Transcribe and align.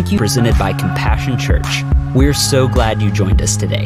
thank 0.00 0.12
you 0.12 0.18
presented 0.18 0.58
by 0.58 0.72
Compassion 0.72 1.38
Church. 1.38 1.84
We're 2.14 2.32
so 2.32 2.66
glad 2.66 3.02
you 3.02 3.10
joined 3.10 3.42
us 3.42 3.54
today. 3.54 3.84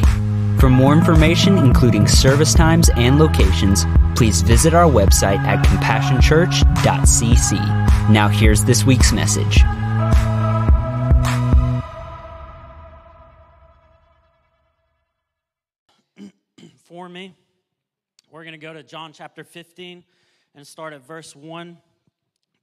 For 0.61 0.69
more 0.69 0.93
information, 0.93 1.57
including 1.57 2.07
service 2.07 2.53
times 2.53 2.89
and 2.95 3.19
locations, 3.19 3.83
please 4.15 4.41
visit 4.41 4.73
our 4.73 4.89
website 4.89 5.39
at 5.39 5.65
compassionchurch.cc. 5.65 8.09
Now, 8.09 8.29
here's 8.29 8.63
this 8.63 8.85
week's 8.85 9.11
message. 9.11 9.59
For 16.85 17.09
me, 17.09 17.33
we're 18.31 18.43
going 18.43 18.53
to 18.53 18.57
go 18.57 18.71
to 18.71 18.83
John 18.83 19.11
chapter 19.11 19.43
15 19.43 20.05
and 20.55 20.65
start 20.65 20.93
at 20.93 21.05
verse 21.05 21.35
1. 21.35 21.77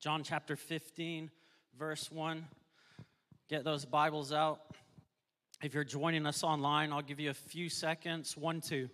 John 0.00 0.22
chapter 0.22 0.56
15, 0.56 1.30
verse 1.78 2.10
1. 2.10 2.46
Get 3.52 3.64
those 3.64 3.84
Bibles 3.84 4.32
out. 4.32 4.62
If 5.62 5.74
you're 5.74 5.84
joining 5.84 6.24
us 6.24 6.42
online, 6.42 6.90
I'll 6.90 7.02
give 7.02 7.20
you 7.20 7.28
a 7.28 7.34
few 7.34 7.68
seconds. 7.68 8.34
One, 8.34 8.62
two. 8.62 8.88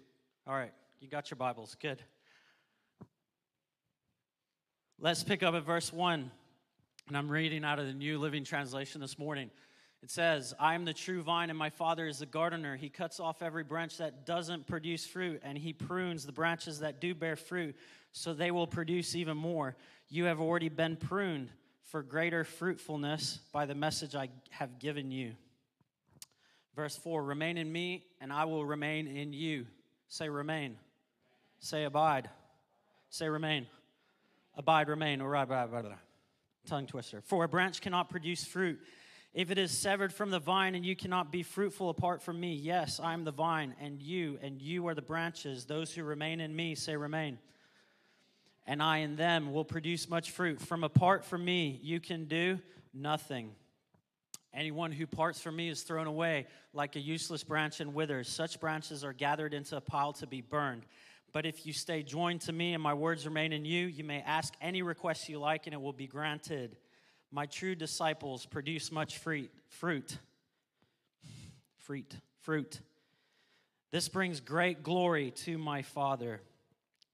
All 0.48 0.54
right, 0.54 0.72
you 0.98 1.06
got 1.06 1.30
your 1.30 1.36
Bibles. 1.36 1.76
Good. 1.80 2.02
Let's 4.98 5.22
pick 5.22 5.44
up 5.44 5.54
at 5.54 5.62
verse 5.62 5.92
1. 5.92 6.28
And 7.06 7.16
I'm 7.16 7.28
reading 7.28 7.64
out 7.64 7.78
of 7.78 7.86
the 7.86 7.92
New 7.92 8.18
Living 8.18 8.42
Translation 8.42 9.00
this 9.00 9.16
morning. 9.16 9.52
It 10.02 10.10
says, 10.10 10.52
I 10.58 10.74
am 10.74 10.84
the 10.84 10.92
true 10.92 11.22
vine, 11.22 11.50
and 11.50 11.58
my 11.58 11.70
Father 11.70 12.08
is 12.08 12.18
the 12.18 12.26
gardener. 12.26 12.74
He 12.74 12.88
cuts 12.88 13.20
off 13.20 13.42
every 13.42 13.62
branch 13.62 13.98
that 13.98 14.26
doesn't 14.26 14.66
produce 14.66 15.06
fruit, 15.06 15.40
and 15.44 15.56
he 15.56 15.72
prunes 15.72 16.26
the 16.26 16.32
branches 16.32 16.80
that 16.80 17.00
do 17.00 17.14
bear 17.14 17.36
fruit, 17.36 17.76
so 18.10 18.34
they 18.34 18.50
will 18.50 18.66
produce 18.66 19.14
even 19.14 19.36
more. 19.36 19.76
You 20.08 20.24
have 20.24 20.40
already 20.40 20.68
been 20.68 20.96
pruned 20.96 21.50
for 21.88 22.02
greater 22.02 22.44
fruitfulness 22.44 23.40
by 23.50 23.64
the 23.64 23.74
message 23.74 24.14
I 24.14 24.28
have 24.50 24.78
given 24.78 25.10
you. 25.10 25.32
Verse 26.76 26.96
4 26.96 27.22
Remain 27.22 27.56
in 27.56 27.70
me, 27.72 28.04
and 28.20 28.32
I 28.32 28.44
will 28.44 28.64
remain 28.64 29.06
in 29.06 29.32
you. 29.32 29.66
Say, 30.08 30.28
remain. 30.28 30.76
Say, 31.60 31.84
abide. 31.84 32.28
Say, 33.10 33.28
remain. 33.28 33.66
Abide, 34.54 34.88
remain. 34.88 35.20
Or, 35.20 35.34
tongue 36.66 36.86
twister. 36.86 37.22
For 37.22 37.44
a 37.44 37.48
branch 37.48 37.80
cannot 37.80 38.10
produce 38.10 38.44
fruit 38.44 38.78
if 39.32 39.50
it 39.50 39.58
is 39.58 39.70
severed 39.70 40.12
from 40.12 40.30
the 40.30 40.38
vine 40.38 40.74
and 40.74 40.84
you 40.84 40.94
cannot 40.94 41.32
be 41.32 41.42
fruitful 41.42 41.90
apart 41.90 42.22
from 42.22 42.38
me. 42.38 42.54
Yes, 42.54 43.00
I 43.02 43.14
am 43.14 43.24
the 43.24 43.32
vine, 43.32 43.74
and 43.80 44.00
you, 44.02 44.38
and 44.42 44.60
you 44.60 44.86
are 44.88 44.94
the 44.94 45.02
branches. 45.02 45.64
Those 45.64 45.92
who 45.92 46.04
remain 46.04 46.40
in 46.40 46.54
me 46.54 46.74
say, 46.74 46.96
remain 46.96 47.38
and 48.68 48.82
I 48.82 48.98
in 48.98 49.16
them 49.16 49.52
will 49.54 49.64
produce 49.64 50.10
much 50.10 50.30
fruit. 50.30 50.60
From 50.60 50.84
apart 50.84 51.24
from 51.24 51.42
me, 51.42 51.80
you 51.82 52.00
can 52.00 52.26
do 52.26 52.60
nothing. 52.92 53.52
Anyone 54.52 54.92
who 54.92 55.06
parts 55.06 55.40
from 55.40 55.56
me 55.56 55.70
is 55.70 55.82
thrown 55.82 56.06
away 56.06 56.46
like 56.74 56.94
a 56.94 57.00
useless 57.00 57.42
branch 57.42 57.80
and 57.80 57.94
withers. 57.94 58.28
Such 58.28 58.60
branches 58.60 59.04
are 59.04 59.14
gathered 59.14 59.54
into 59.54 59.78
a 59.78 59.80
pile 59.80 60.12
to 60.14 60.26
be 60.26 60.42
burned. 60.42 60.84
But 61.32 61.46
if 61.46 61.64
you 61.64 61.72
stay 61.72 62.02
joined 62.02 62.42
to 62.42 62.52
me 62.52 62.74
and 62.74 62.82
my 62.82 62.92
words 62.92 63.24
remain 63.24 63.54
in 63.54 63.64
you, 63.64 63.86
you 63.86 64.04
may 64.04 64.20
ask 64.20 64.52
any 64.60 64.82
request 64.82 65.30
you 65.30 65.38
like 65.38 65.66
and 65.66 65.72
it 65.72 65.80
will 65.80 65.94
be 65.94 66.06
granted. 66.06 66.76
My 67.30 67.46
true 67.46 67.74
disciples 67.74 68.44
produce 68.44 68.92
much 68.92 69.16
fruit. 69.16 69.50
Fruit. 69.68 70.18
Fruit. 71.78 72.14
Fruit. 72.42 72.80
This 73.92 74.10
brings 74.10 74.40
great 74.40 74.82
glory 74.82 75.30
to 75.30 75.56
my 75.56 75.80
Father. 75.80 76.42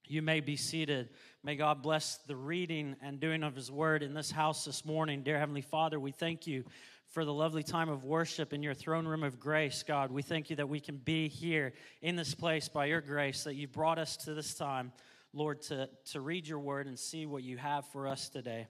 You 0.07 0.21
may 0.21 0.39
be 0.39 0.55
seated. 0.55 1.09
May 1.45 1.55
God 1.55 1.83
bless 1.83 2.17
the 2.25 2.35
reading 2.35 2.95
and 3.03 3.19
doing 3.19 3.43
of 3.43 3.55
His 3.55 3.71
word 3.71 4.01
in 4.01 4.15
this 4.15 4.31
house 4.31 4.65
this 4.65 4.83
morning. 4.83 5.21
Dear 5.21 5.37
Heavenly 5.37 5.61
Father, 5.61 5.99
we 5.99 6.11
thank 6.11 6.47
you 6.47 6.63
for 7.09 7.23
the 7.23 7.31
lovely 7.31 7.61
time 7.61 7.87
of 7.87 8.03
worship 8.03 8.51
in 8.51 8.63
your 8.63 8.73
throne 8.73 9.05
room 9.05 9.21
of 9.21 9.39
grace, 9.39 9.83
God. 9.87 10.09
We 10.09 10.23
thank 10.23 10.49
you 10.49 10.55
that 10.55 10.67
we 10.67 10.79
can 10.79 10.97
be 10.97 11.27
here 11.27 11.73
in 12.01 12.15
this 12.15 12.33
place 12.33 12.67
by 12.67 12.87
your 12.87 12.99
grace, 12.99 13.43
that 13.43 13.53
you've 13.53 13.71
brought 13.71 13.99
us 13.99 14.17
to 14.25 14.33
this 14.33 14.55
time, 14.55 14.91
Lord, 15.33 15.61
to, 15.63 15.87
to 16.13 16.19
read 16.19 16.47
your 16.47 16.57
word 16.57 16.87
and 16.87 16.97
see 16.97 17.27
what 17.27 17.43
you 17.43 17.57
have 17.57 17.85
for 17.89 18.07
us 18.07 18.27
today. 18.27 18.65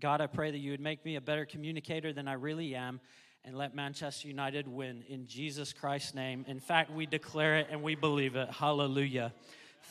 God, 0.00 0.20
I 0.20 0.26
pray 0.26 0.50
that 0.50 0.58
you 0.58 0.72
would 0.72 0.80
make 0.80 1.04
me 1.04 1.14
a 1.14 1.20
better 1.20 1.46
communicator 1.46 2.12
than 2.12 2.26
I 2.26 2.32
really 2.32 2.74
am 2.74 2.98
and 3.44 3.56
let 3.56 3.72
Manchester 3.72 4.26
United 4.26 4.66
win 4.66 5.04
in 5.08 5.28
Jesus 5.28 5.72
Christ's 5.72 6.16
name. 6.16 6.44
In 6.48 6.58
fact, 6.58 6.90
we 6.90 7.06
declare 7.06 7.58
it 7.58 7.68
and 7.70 7.84
we 7.84 7.94
believe 7.94 8.34
it. 8.34 8.50
Hallelujah. 8.50 9.32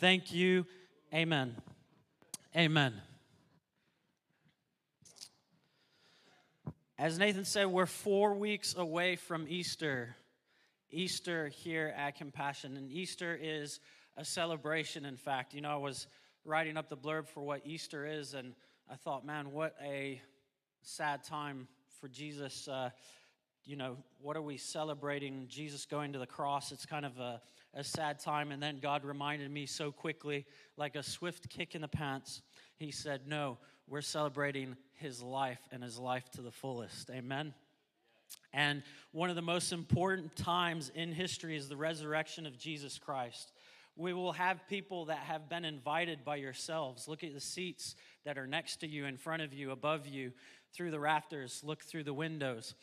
Thank 0.01 0.33
you. 0.33 0.65
Amen. 1.13 1.55
Amen. 2.55 2.99
As 6.97 7.19
Nathan 7.19 7.45
said, 7.45 7.67
we're 7.67 7.85
four 7.85 8.33
weeks 8.33 8.73
away 8.75 9.17
from 9.17 9.45
Easter. 9.47 10.15
Easter 10.89 11.49
here 11.49 11.93
at 11.95 12.15
Compassion. 12.15 12.75
And 12.75 12.91
Easter 12.91 13.37
is 13.39 13.79
a 14.17 14.25
celebration, 14.25 15.05
in 15.05 15.15
fact. 15.15 15.53
You 15.53 15.61
know, 15.61 15.69
I 15.69 15.75
was 15.75 16.07
writing 16.43 16.75
up 16.75 16.89
the 16.89 16.97
blurb 16.97 17.27
for 17.27 17.41
what 17.41 17.61
Easter 17.65 18.07
is, 18.07 18.33
and 18.33 18.55
I 18.89 18.95
thought, 18.95 19.23
man, 19.23 19.51
what 19.51 19.75
a 19.79 20.19
sad 20.81 21.23
time 21.23 21.67
for 22.01 22.07
Jesus. 22.07 22.67
Uh, 22.67 22.89
you 23.65 23.75
know, 23.75 23.97
what 24.21 24.35
are 24.35 24.41
we 24.41 24.57
celebrating? 24.57 25.45
Jesus 25.47 25.85
going 25.85 26.13
to 26.13 26.19
the 26.19 26.27
cross. 26.27 26.71
It's 26.71 26.85
kind 26.85 27.05
of 27.05 27.17
a 27.19 27.41
a 27.73 27.83
sad 27.83 28.19
time. 28.19 28.51
And 28.51 28.61
then 28.61 28.79
God 28.79 29.03
reminded 29.03 29.49
me 29.51 29.65
so 29.65 29.91
quickly, 29.91 30.45
like 30.77 30.95
a 30.95 31.03
swift 31.03 31.49
kick 31.49 31.75
in 31.75 31.81
the 31.81 31.87
pants. 31.87 32.41
He 32.77 32.91
said, 32.91 33.21
No, 33.27 33.57
we're 33.87 34.01
celebrating 34.01 34.75
his 34.93 35.21
life 35.21 35.61
and 35.71 35.83
his 35.83 35.97
life 35.97 36.29
to 36.31 36.41
the 36.41 36.51
fullest. 36.51 37.09
Amen. 37.09 37.53
And 38.53 38.83
one 39.11 39.29
of 39.29 39.35
the 39.35 39.41
most 39.41 39.71
important 39.71 40.35
times 40.35 40.91
in 40.93 41.11
history 41.11 41.55
is 41.55 41.69
the 41.69 41.77
resurrection 41.77 42.45
of 42.45 42.57
Jesus 42.57 42.97
Christ. 42.97 43.51
We 43.95 44.13
will 44.13 44.31
have 44.31 44.67
people 44.69 45.05
that 45.05 45.17
have 45.17 45.49
been 45.49 45.65
invited 45.65 46.23
by 46.23 46.37
yourselves. 46.37 47.07
Look 47.07 47.23
at 47.23 47.33
the 47.33 47.41
seats 47.41 47.95
that 48.23 48.37
are 48.37 48.47
next 48.47 48.77
to 48.77 48.87
you, 48.87 49.05
in 49.05 49.17
front 49.17 49.41
of 49.41 49.53
you, 49.53 49.71
above 49.71 50.07
you, 50.07 50.31
through 50.73 50.91
the 50.91 50.99
rafters, 50.99 51.61
look 51.63 51.83
through 51.83 52.03
the 52.03 52.13
windows. 52.13 52.75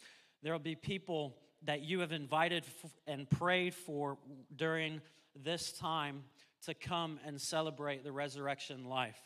There 0.42 0.52
will 0.52 0.58
be 0.58 0.74
people 0.74 1.36
that 1.62 1.82
you 1.82 2.00
have 2.00 2.12
invited 2.12 2.64
and 3.06 3.28
prayed 3.28 3.74
for 3.74 4.18
during 4.54 5.00
this 5.34 5.72
time 5.72 6.24
to 6.64 6.74
come 6.74 7.18
and 7.24 7.40
celebrate 7.40 8.04
the 8.04 8.12
resurrection 8.12 8.84
life. 8.84 9.18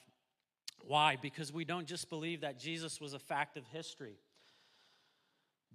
Why? 0.83 1.17
Because 1.21 1.53
we 1.53 1.65
don't 1.65 1.87
just 1.87 2.09
believe 2.09 2.41
that 2.41 2.59
Jesus 2.59 3.01
was 3.01 3.13
a 3.13 3.19
fact 3.19 3.57
of 3.57 3.67
history, 3.69 4.19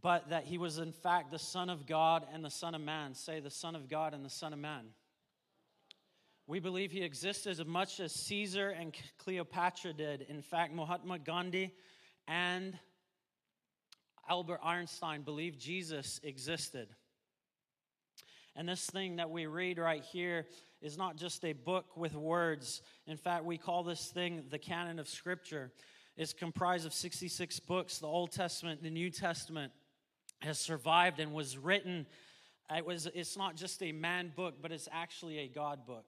but 0.01 0.29
that 0.29 0.45
he 0.45 0.57
was, 0.57 0.77
in 0.77 0.91
fact, 0.91 1.31
the 1.31 1.39
Son 1.39 1.69
of 1.69 1.85
God 1.85 2.25
and 2.33 2.43
the 2.43 2.49
Son 2.49 2.73
of 2.75 2.81
Man. 2.81 3.13
Say, 3.13 3.39
the 3.39 3.49
Son 3.49 3.75
of 3.75 3.87
God 3.87 4.13
and 4.13 4.25
the 4.25 4.29
Son 4.29 4.53
of 4.53 4.59
Man. 4.59 4.85
We 6.47 6.59
believe 6.59 6.91
he 6.91 7.01
existed 7.01 7.51
as 7.51 7.65
much 7.65 7.99
as 7.99 8.13
Caesar 8.13 8.69
and 8.69 8.95
Cleopatra 9.17 9.93
did. 9.93 10.21
In 10.29 10.41
fact, 10.41 10.73
Mahatma 10.73 11.19
Gandhi 11.19 11.73
and 12.27 12.77
Albert 14.29 14.59
Einstein 14.63 15.21
believed 15.21 15.59
Jesus 15.59 16.19
existed. 16.23 16.87
And 18.55 18.67
this 18.67 18.85
thing 18.85 19.17
that 19.17 19.29
we 19.29 19.45
read 19.47 19.77
right 19.77 20.03
here 20.03 20.47
is 20.81 20.97
not 20.97 21.17
just 21.17 21.43
a 21.43 21.53
book 21.53 21.97
with 21.97 22.15
words. 22.15 22.81
In 23.05 23.17
fact, 23.17 23.43
we 23.43 23.57
call 23.57 23.83
this 23.83 24.07
thing 24.07 24.45
the 24.49 24.59
canon 24.59 24.99
of 24.99 25.09
Scripture. 25.09 25.71
It's 26.15 26.31
comprised 26.33 26.85
of 26.85 26.93
66 26.93 27.59
books. 27.61 27.97
The 27.99 28.07
Old 28.07 28.31
Testament, 28.31 28.81
the 28.81 28.89
New 28.89 29.09
Testament 29.09 29.73
has 30.39 30.59
survived 30.59 31.19
and 31.19 31.33
was 31.33 31.57
written. 31.57 32.05
It 32.73 32.85
was, 32.85 33.07
it's 33.13 33.37
not 33.37 33.55
just 33.55 33.83
a 33.83 33.91
man 33.91 34.31
book, 34.35 34.55
but 34.61 34.71
it's 34.71 34.87
actually 34.91 35.39
a 35.39 35.47
God 35.47 35.85
book. 35.85 36.05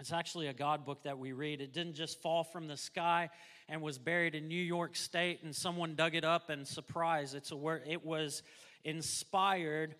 It's 0.00 0.12
actually 0.12 0.46
a 0.46 0.52
God 0.52 0.84
book 0.84 1.02
that 1.02 1.18
we 1.18 1.32
read. 1.32 1.60
It 1.60 1.72
didn't 1.72 1.94
just 1.94 2.22
fall 2.22 2.44
from 2.44 2.68
the 2.68 2.76
sky 2.76 3.30
and 3.68 3.82
was 3.82 3.98
buried 3.98 4.36
in 4.36 4.46
New 4.46 4.54
York 4.54 4.94
State 4.94 5.42
and 5.42 5.54
someone 5.54 5.96
dug 5.96 6.14
it 6.14 6.24
up 6.24 6.50
and 6.50 6.66
surprise, 6.66 7.34
it's 7.34 7.50
a 7.50 7.56
word 7.56 7.82
it 7.86 8.04
was 8.04 8.42
inspired 8.84 9.96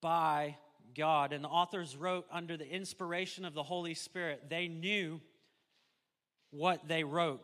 by 0.00 0.56
God. 0.94 1.34
And 1.34 1.44
the 1.44 1.48
authors 1.48 1.94
wrote 1.94 2.26
under 2.32 2.56
the 2.56 2.68
inspiration 2.68 3.44
of 3.44 3.52
the 3.52 3.62
Holy 3.62 3.94
Spirit. 3.94 4.48
They 4.48 4.66
knew 4.66 5.20
what 6.50 6.88
they 6.88 7.04
wrote. 7.04 7.42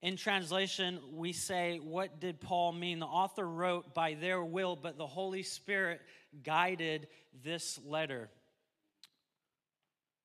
In 0.00 0.16
translation, 0.16 1.00
we 1.14 1.32
say, 1.32 1.80
What 1.82 2.20
did 2.20 2.40
Paul 2.40 2.72
mean? 2.72 3.00
The 3.00 3.06
author 3.06 3.46
wrote 3.48 3.94
by 3.94 4.14
their 4.14 4.44
will, 4.44 4.76
but 4.76 4.96
the 4.96 5.06
Holy 5.06 5.42
Spirit 5.42 6.00
guided 6.44 7.08
this 7.42 7.80
letter 7.84 8.28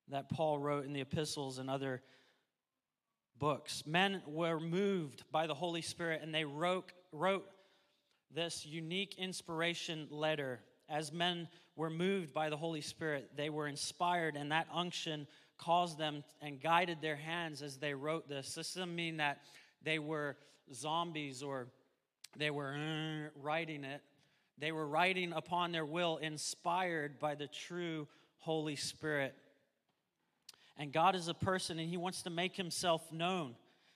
that 0.09 0.29
Paul 0.29 0.59
wrote 0.59 0.85
in 0.85 0.93
the 0.93 1.01
epistles 1.01 1.57
and 1.57 1.69
other 1.69 2.01
books. 3.39 3.83
Men 3.85 4.21
were 4.25 4.59
moved 4.59 5.23
by 5.31 5.47
the 5.47 5.53
Holy 5.53 5.81
Spirit 5.81 6.21
and 6.23 6.33
they 6.33 6.45
wrote, 6.45 6.91
wrote 7.11 7.45
this 8.33 8.65
unique 8.65 9.15
inspiration 9.17 10.07
letter. 10.09 10.59
As 10.89 11.11
men 11.11 11.47
were 11.75 11.89
moved 11.89 12.33
by 12.33 12.49
the 12.49 12.57
Holy 12.57 12.81
Spirit, 12.81 13.31
they 13.35 13.49
were 13.49 13.67
inspired, 13.67 14.35
and 14.35 14.51
that 14.51 14.67
unction 14.71 15.27
caused 15.57 15.97
them 15.97 16.23
and 16.41 16.61
guided 16.61 17.01
their 17.01 17.15
hands 17.15 17.61
as 17.61 17.77
they 17.77 17.93
wrote 17.93 18.27
this. 18.27 18.53
This 18.53 18.73
doesn't 18.73 18.93
mean 18.93 19.17
that 19.17 19.39
they 19.81 19.99
were 19.99 20.37
zombies 20.73 21.41
or 21.41 21.67
they 22.37 22.49
were 22.49 22.73
uh, 22.73 23.29
writing 23.41 23.83
it. 23.83 24.01
They 24.57 24.71
were 24.71 24.87
writing 24.87 25.33
upon 25.33 25.71
their 25.71 25.85
will, 25.85 26.17
inspired 26.17 27.19
by 27.19 27.35
the 27.35 27.47
true 27.47 28.07
Holy 28.39 28.75
Spirit. 28.75 29.35
And 30.77 30.91
God 30.91 31.15
is 31.15 31.27
a 31.27 31.33
person 31.33 31.79
and 31.79 31.89
He 31.89 31.97
wants 31.97 32.23
to 32.23 32.29
make 32.29 32.55
Himself 32.55 33.11
known. 33.11 33.55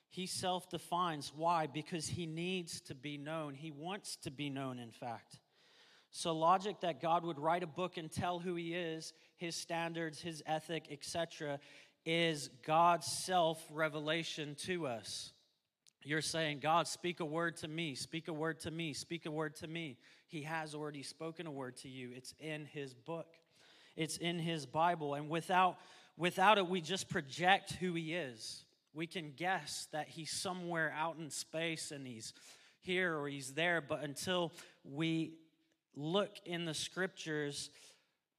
He 0.10 0.26
self 0.26 0.70
defines. 0.70 1.32
Why? 1.36 1.68
Because 1.68 2.08
He 2.08 2.26
needs 2.26 2.82
to 2.82 2.96
be 2.96 3.18
known. 3.18 3.54
He 3.56 3.72
wants 3.72 4.16
to 4.18 4.32
be 4.32 4.50
known, 4.50 4.80
in 4.80 4.92
fact. 4.92 5.40
So, 6.12 6.34
logic 6.34 6.80
that 6.82 7.02
God 7.02 7.24
would 7.26 7.40
write 7.40 7.64
a 7.64 7.68
book 7.68 7.98
and 7.98 8.12
tell 8.12 8.40
who 8.40 8.56
He 8.56 8.74
is, 8.74 9.14
His 9.36 9.56
standards, 9.56 10.22
His 10.22 10.42
ethic, 10.46 10.88
etc., 10.92 11.60
is 12.06 12.50
God's 12.66 13.06
self 13.06 13.64
revelation 13.70 14.56
to 14.66 14.88
us. 14.88 15.34
You're 16.04 16.22
saying, 16.22 16.60
God, 16.60 16.88
speak 16.88 17.20
a 17.20 17.26
word 17.26 17.58
to 17.58 17.68
me, 17.68 17.94
speak 17.94 18.30
a 18.30 18.34
word 18.34 18.62
to 18.62 18.72
me, 18.72 18.94
speak 18.94 19.26
a 19.26 19.32
word 19.32 19.56
to 19.58 19.68
me. 19.68 19.98
He 20.28 20.44
has 20.44 20.74
already 20.74 21.04
spoken 21.04 21.48
a 21.48 21.52
word 21.52 21.76
to 21.78 21.90
you. 21.90 22.12
It's 22.16 22.34
in 22.40 22.66
His 22.66 22.94
book, 22.94 23.28
it's 23.98 24.18
in 24.18 24.40
His 24.40 24.66
Bible. 24.66 25.16
And 25.16 25.30
without, 25.30 25.78
without 26.18 26.58
it, 26.58 26.68
we 26.68 26.81
just 26.81 27.10
project 27.10 27.74
who 27.74 27.94
He 27.94 28.14
is. 28.14 28.66
We 28.94 29.08
can 29.08 29.34
guess 29.36 29.88
that 29.92 30.10
He's 30.10 30.31
somewhere 30.31 30.94
out 30.98 31.18
in 31.18 31.30
space 31.30 31.92
and 31.92 32.06
He's 32.06 32.34
here 32.81 33.18
or 33.18 33.28
He's 33.28 33.54
there, 33.54 33.81
but 33.81 34.04
until 34.04 34.52
we 34.84 35.34
look 35.96 36.31
in 36.46 36.66
the 36.66 36.74
scriptures, 36.74 37.69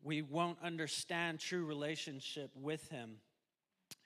we 0.02 0.22
won't 0.22 0.58
understand 0.62 1.40
true 1.40 1.64
relationship 1.64 2.50
with 2.54 2.88
Him 2.90 3.16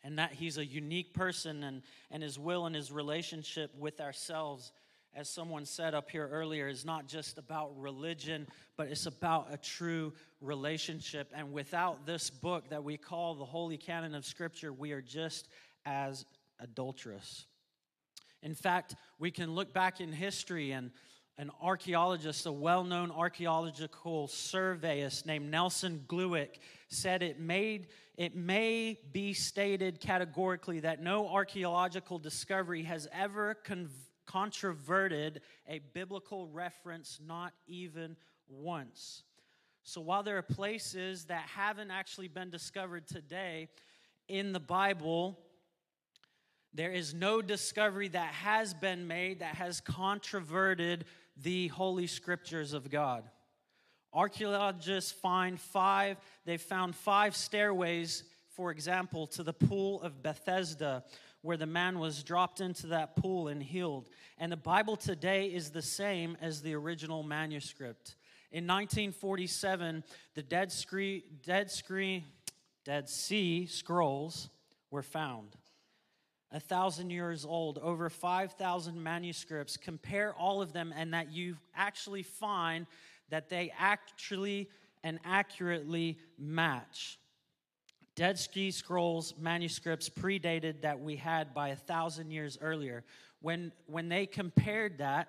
and 0.04 0.18
that 0.18 0.32
he's 0.32 0.58
a 0.58 0.64
unique 0.64 1.14
person 1.14 1.64
and, 1.64 1.82
and 2.10 2.22
his 2.22 2.38
will 2.38 2.66
and 2.66 2.74
his 2.74 2.90
relationship 2.90 3.70
with 3.78 4.00
ourselves 4.00 4.72
as 5.14 5.28
someone 5.28 5.64
said 5.64 5.94
up 5.94 6.10
here 6.10 6.28
earlier 6.28 6.68
is 6.68 6.84
not 6.84 7.06
just 7.06 7.38
about 7.38 7.72
religion 7.78 8.46
but 8.76 8.88
it's 8.88 9.06
about 9.06 9.48
a 9.52 9.56
true 9.56 10.12
relationship. 10.40 11.30
And 11.34 11.52
without 11.52 12.06
this 12.06 12.30
book 12.30 12.70
that 12.70 12.82
we 12.82 12.96
call 12.96 13.34
the 13.34 13.44
holy 13.44 13.76
canon 13.76 14.14
of 14.14 14.24
scripture 14.24 14.72
we 14.72 14.92
are 14.92 15.02
just 15.02 15.48
as 15.84 16.24
adulterous. 16.60 17.46
In 18.42 18.54
fact 18.54 18.94
we 19.18 19.30
can 19.30 19.54
look 19.54 19.72
back 19.72 20.00
in 20.00 20.12
history 20.12 20.72
and 20.72 20.90
an 21.38 21.50
archaeologist, 21.60 22.46
a 22.46 22.52
well 22.52 22.84
known 22.84 23.10
archaeological 23.10 24.28
surveyist 24.28 25.26
named 25.26 25.50
Nelson 25.50 26.04
Glueck, 26.06 26.58
said 26.88 27.22
it, 27.22 27.40
made, 27.40 27.88
it 28.16 28.36
may 28.36 28.98
be 29.12 29.32
stated 29.32 29.98
categorically 30.00 30.80
that 30.80 31.02
no 31.02 31.26
archaeological 31.28 32.18
discovery 32.18 32.82
has 32.82 33.08
ever 33.12 33.54
con- 33.54 33.88
controverted 34.32 35.40
a 35.68 35.80
biblical 35.92 36.46
reference, 36.46 37.20
not 37.26 37.52
even 37.66 38.16
once. 38.48 39.24
So 39.82 40.00
while 40.00 40.22
there 40.22 40.38
are 40.38 40.42
places 40.42 41.24
that 41.24 41.42
haven't 41.42 41.90
actually 41.90 42.28
been 42.28 42.50
discovered 42.50 43.06
today 43.06 43.68
in 44.28 44.52
the 44.52 44.60
Bible, 44.60 45.38
there 46.72 46.92
is 46.92 47.12
no 47.12 47.42
discovery 47.42 48.08
that 48.08 48.32
has 48.32 48.72
been 48.72 49.06
made 49.06 49.40
that 49.40 49.56
has 49.56 49.80
controverted 49.80 51.04
the 51.36 51.68
holy 51.68 52.06
scriptures 52.06 52.72
of 52.72 52.90
God. 52.90 53.24
Archaeologists 54.14 55.10
find 55.10 55.60
five, 55.60 56.16
they 56.44 56.58
found 56.58 56.94
five 56.94 57.34
stairways, 57.34 58.24
for 58.54 58.70
example, 58.70 59.26
to 59.28 59.42
the 59.42 59.52
pool 59.52 60.00
of 60.02 60.22
Bethesda, 60.22 61.02
where 61.42 61.56
the 61.56 61.66
man 61.66 61.98
was 61.98 62.22
dropped 62.22 62.60
into 62.60 62.88
that 62.88 63.16
pool 63.16 63.48
and 63.48 63.62
healed. 63.62 64.08
And 64.38 64.50
the 64.50 64.56
Bible 64.56 64.96
today 64.96 65.46
is 65.46 65.70
the 65.70 65.82
same 65.82 66.36
as 66.40 66.62
the 66.62 66.74
original 66.74 67.22
manuscript. 67.22 68.16
In 68.50 68.64
1947, 68.66 70.04
the 70.34 70.42
Dead, 70.42 70.72
Scree, 70.72 71.24
Dead, 71.44 71.70
Scree, 71.70 72.24
Dead 72.84 73.08
Sea 73.08 73.66
Scrolls 73.66 74.48
were 74.90 75.02
found 75.02 75.56
a 76.52 76.60
thousand 76.60 77.10
years 77.10 77.44
old, 77.44 77.78
over 77.78 78.10
5,000 78.10 79.02
manuscripts. 79.02 79.76
Compare 79.76 80.34
all 80.34 80.60
of 80.60 80.72
them, 80.72 80.92
and 80.94 81.14
that 81.14 81.32
you 81.32 81.56
actually 81.74 82.22
find 82.22 82.86
that 83.30 83.48
they 83.48 83.72
actually 83.78 84.68
and 85.02 85.18
accurately 85.24 86.18
match. 86.38 87.18
Dead 88.14 88.38
Sea 88.38 88.70
Scrolls 88.70 89.32
manuscripts 89.38 90.10
predated 90.10 90.82
that 90.82 91.00
we 91.00 91.16
had 91.16 91.54
by 91.54 91.68
a 91.68 91.76
thousand 91.76 92.30
years 92.30 92.58
earlier. 92.60 93.04
When, 93.40 93.72
when 93.86 94.10
they 94.10 94.26
compared 94.26 94.98
that, 94.98 95.28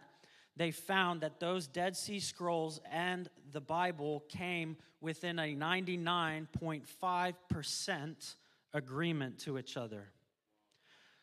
they 0.55 0.69
found 0.71 1.21
that 1.21 1.39
those 1.39 1.67
Dead 1.67 1.95
Sea 1.95 2.19
Scrolls 2.19 2.81
and 2.91 3.29
the 3.51 3.61
Bible 3.61 4.23
came 4.27 4.75
within 5.01 5.39
a 5.39 5.55
99.5% 5.55 8.35
agreement 8.73 9.39
to 9.39 9.57
each 9.57 9.77
other. 9.77 10.09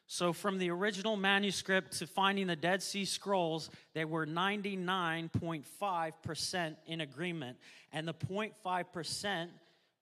So, 0.06 0.32
from 0.32 0.56
the 0.58 0.70
original 0.70 1.16
manuscript 1.16 1.98
to 2.00 2.06
finding 2.06 2.46
the 2.48 2.56
Dead 2.56 2.82
Sea 2.82 3.04
Scrolls, 3.04 3.70
they 3.94 4.04
were 4.04 4.26
99.5% 4.26 6.76
in 6.86 7.00
agreement. 7.00 7.56
And 7.92 8.08
the 8.08 8.14
0.5%, 8.14 9.48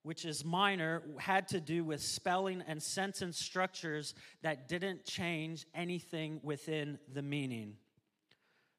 which 0.09 0.25
is 0.25 0.43
minor, 0.43 1.03
had 1.19 1.47
to 1.47 1.59
do 1.59 1.83
with 1.83 2.01
spelling 2.01 2.63
and 2.67 2.81
sentence 2.81 3.37
structures 3.37 4.15
that 4.41 4.67
didn't 4.67 5.05
change 5.05 5.67
anything 5.75 6.39
within 6.41 6.97
the 7.13 7.21
meaning. 7.21 7.75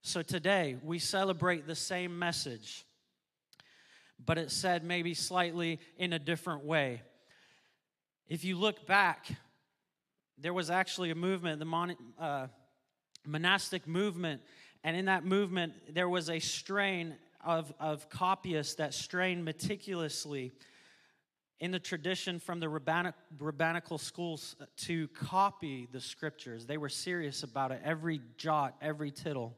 So, 0.02 0.22
today 0.22 0.76
we 0.82 0.98
celebrate 0.98 1.68
the 1.68 1.76
same 1.76 2.18
message, 2.18 2.84
but 4.26 4.38
it 4.38 4.50
said 4.50 4.82
maybe 4.82 5.14
slightly 5.14 5.78
in 5.98 6.12
a 6.12 6.18
different 6.18 6.64
way. 6.64 7.00
If 8.26 8.44
you 8.44 8.58
look 8.58 8.84
back, 8.84 9.28
there 10.36 10.52
was 10.52 10.68
actually 10.68 11.12
a 11.12 11.14
movement, 11.14 11.60
the 11.60 11.64
mon, 11.64 11.94
uh, 12.18 12.48
monastic 13.24 13.86
movement, 13.86 14.40
and 14.82 14.96
in 14.96 15.04
that 15.04 15.24
movement, 15.24 15.74
there 15.94 16.08
was 16.08 16.28
a 16.28 16.40
strain 16.40 17.14
of, 17.44 17.72
of 17.78 18.10
copyists 18.10 18.74
that 18.74 18.94
strained 18.94 19.44
meticulously 19.44 20.50
in 21.60 21.70
the 21.70 21.78
tradition 21.78 22.38
from 22.38 22.58
the 22.58 22.68
rabbinic, 22.68 23.14
rabbinical 23.38 23.98
schools 23.98 24.56
uh, 24.60 24.64
to 24.76 25.08
copy 25.08 25.86
the 25.92 26.00
scriptures. 26.00 26.66
They 26.66 26.78
were 26.78 26.88
serious 26.88 27.42
about 27.42 27.70
it, 27.70 27.82
every 27.84 28.22
jot, 28.38 28.74
every 28.80 29.10
tittle. 29.10 29.54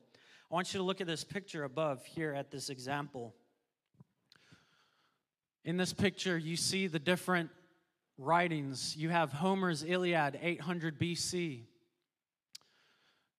I 0.51 0.55
want 0.55 0.75
you 0.75 0.79
to 0.79 0.85
look 0.85 1.01
at 1.01 1.07
this 1.07 1.23
picture 1.23 1.63
above 1.63 2.05
here 2.05 2.35
at 2.35 2.51
this 2.51 2.71
example. 2.71 3.35
In 5.65 5.77
this 5.77 5.93
picture, 5.93 6.37
you 6.37 6.57
see 6.57 6.89
the 6.89 6.99
different 6.99 7.51
writings. 8.19 8.97
You 8.97 9.09
have 9.11 9.33
Homer's 9.33 9.85
Iliad, 9.85 10.39
800 10.43 10.99
BC, 10.99 11.63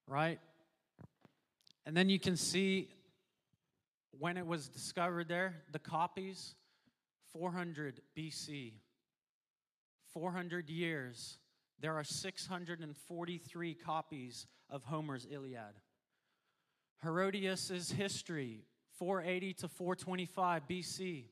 right? 0.07 0.39
And 1.85 1.97
then 1.97 2.07
you 2.07 2.17
can 2.17 2.37
see 2.37 2.89
when 4.17 4.37
it 4.37 4.47
was 4.47 4.69
discovered 4.69 5.27
there, 5.27 5.55
the 5.73 5.79
copies, 5.79 6.55
400 7.33 8.01
BC. 8.17 8.73
400 10.13 10.69
years, 10.69 11.39
there 11.79 11.95
are 11.95 12.03
643 12.03 13.73
copies 13.73 14.47
of 14.69 14.83
Homer's 14.83 15.27
Iliad. 15.29 15.79
Herodotus' 16.99 17.91
history, 17.91 18.63
480 18.97 19.53
to 19.55 19.67
425 19.67 20.67
BC. 20.67 21.25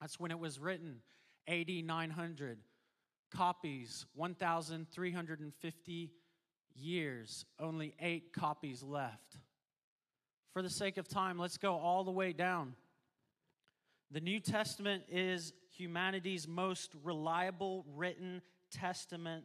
That's 0.00 0.20
when 0.20 0.30
it 0.30 0.38
was 0.38 0.60
written. 0.60 1.00
AD 1.48 1.68
900. 1.68 2.58
Copies, 3.30 4.06
1,350 4.14 6.10
years, 6.76 7.44
only 7.58 7.94
eight 8.00 8.32
copies 8.32 8.82
left. 8.82 9.38
For 10.52 10.62
the 10.62 10.70
sake 10.70 10.98
of 10.98 11.08
time, 11.08 11.38
let's 11.38 11.56
go 11.56 11.76
all 11.76 12.04
the 12.04 12.12
way 12.12 12.32
down. 12.32 12.74
The 14.14 14.20
New 14.20 14.38
Testament 14.38 15.02
is 15.10 15.52
humanity's 15.76 16.46
most 16.46 16.92
reliable 17.02 17.84
written 17.96 18.42
testament 18.70 19.44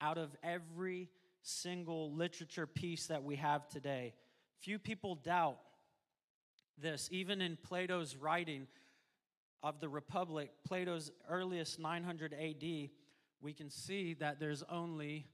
out 0.00 0.18
of 0.18 0.36
every 0.44 1.10
single 1.42 2.12
literature 2.12 2.68
piece 2.68 3.08
that 3.08 3.24
we 3.24 3.34
have 3.34 3.66
today. 3.66 4.14
Few 4.60 4.78
people 4.78 5.16
doubt 5.16 5.58
this. 6.78 7.08
Even 7.10 7.42
in 7.42 7.58
Plato's 7.60 8.14
writing, 8.14 8.68
of 9.64 9.80
the 9.80 9.88
Republic, 9.88 10.50
Plato's 10.64 11.10
earliest 11.28 11.80
900 11.80 12.34
AD, 12.34 12.90
we 13.40 13.52
can 13.52 13.68
see 13.68 14.14
that 14.14 14.38
there's 14.38 14.62
only 14.70 15.26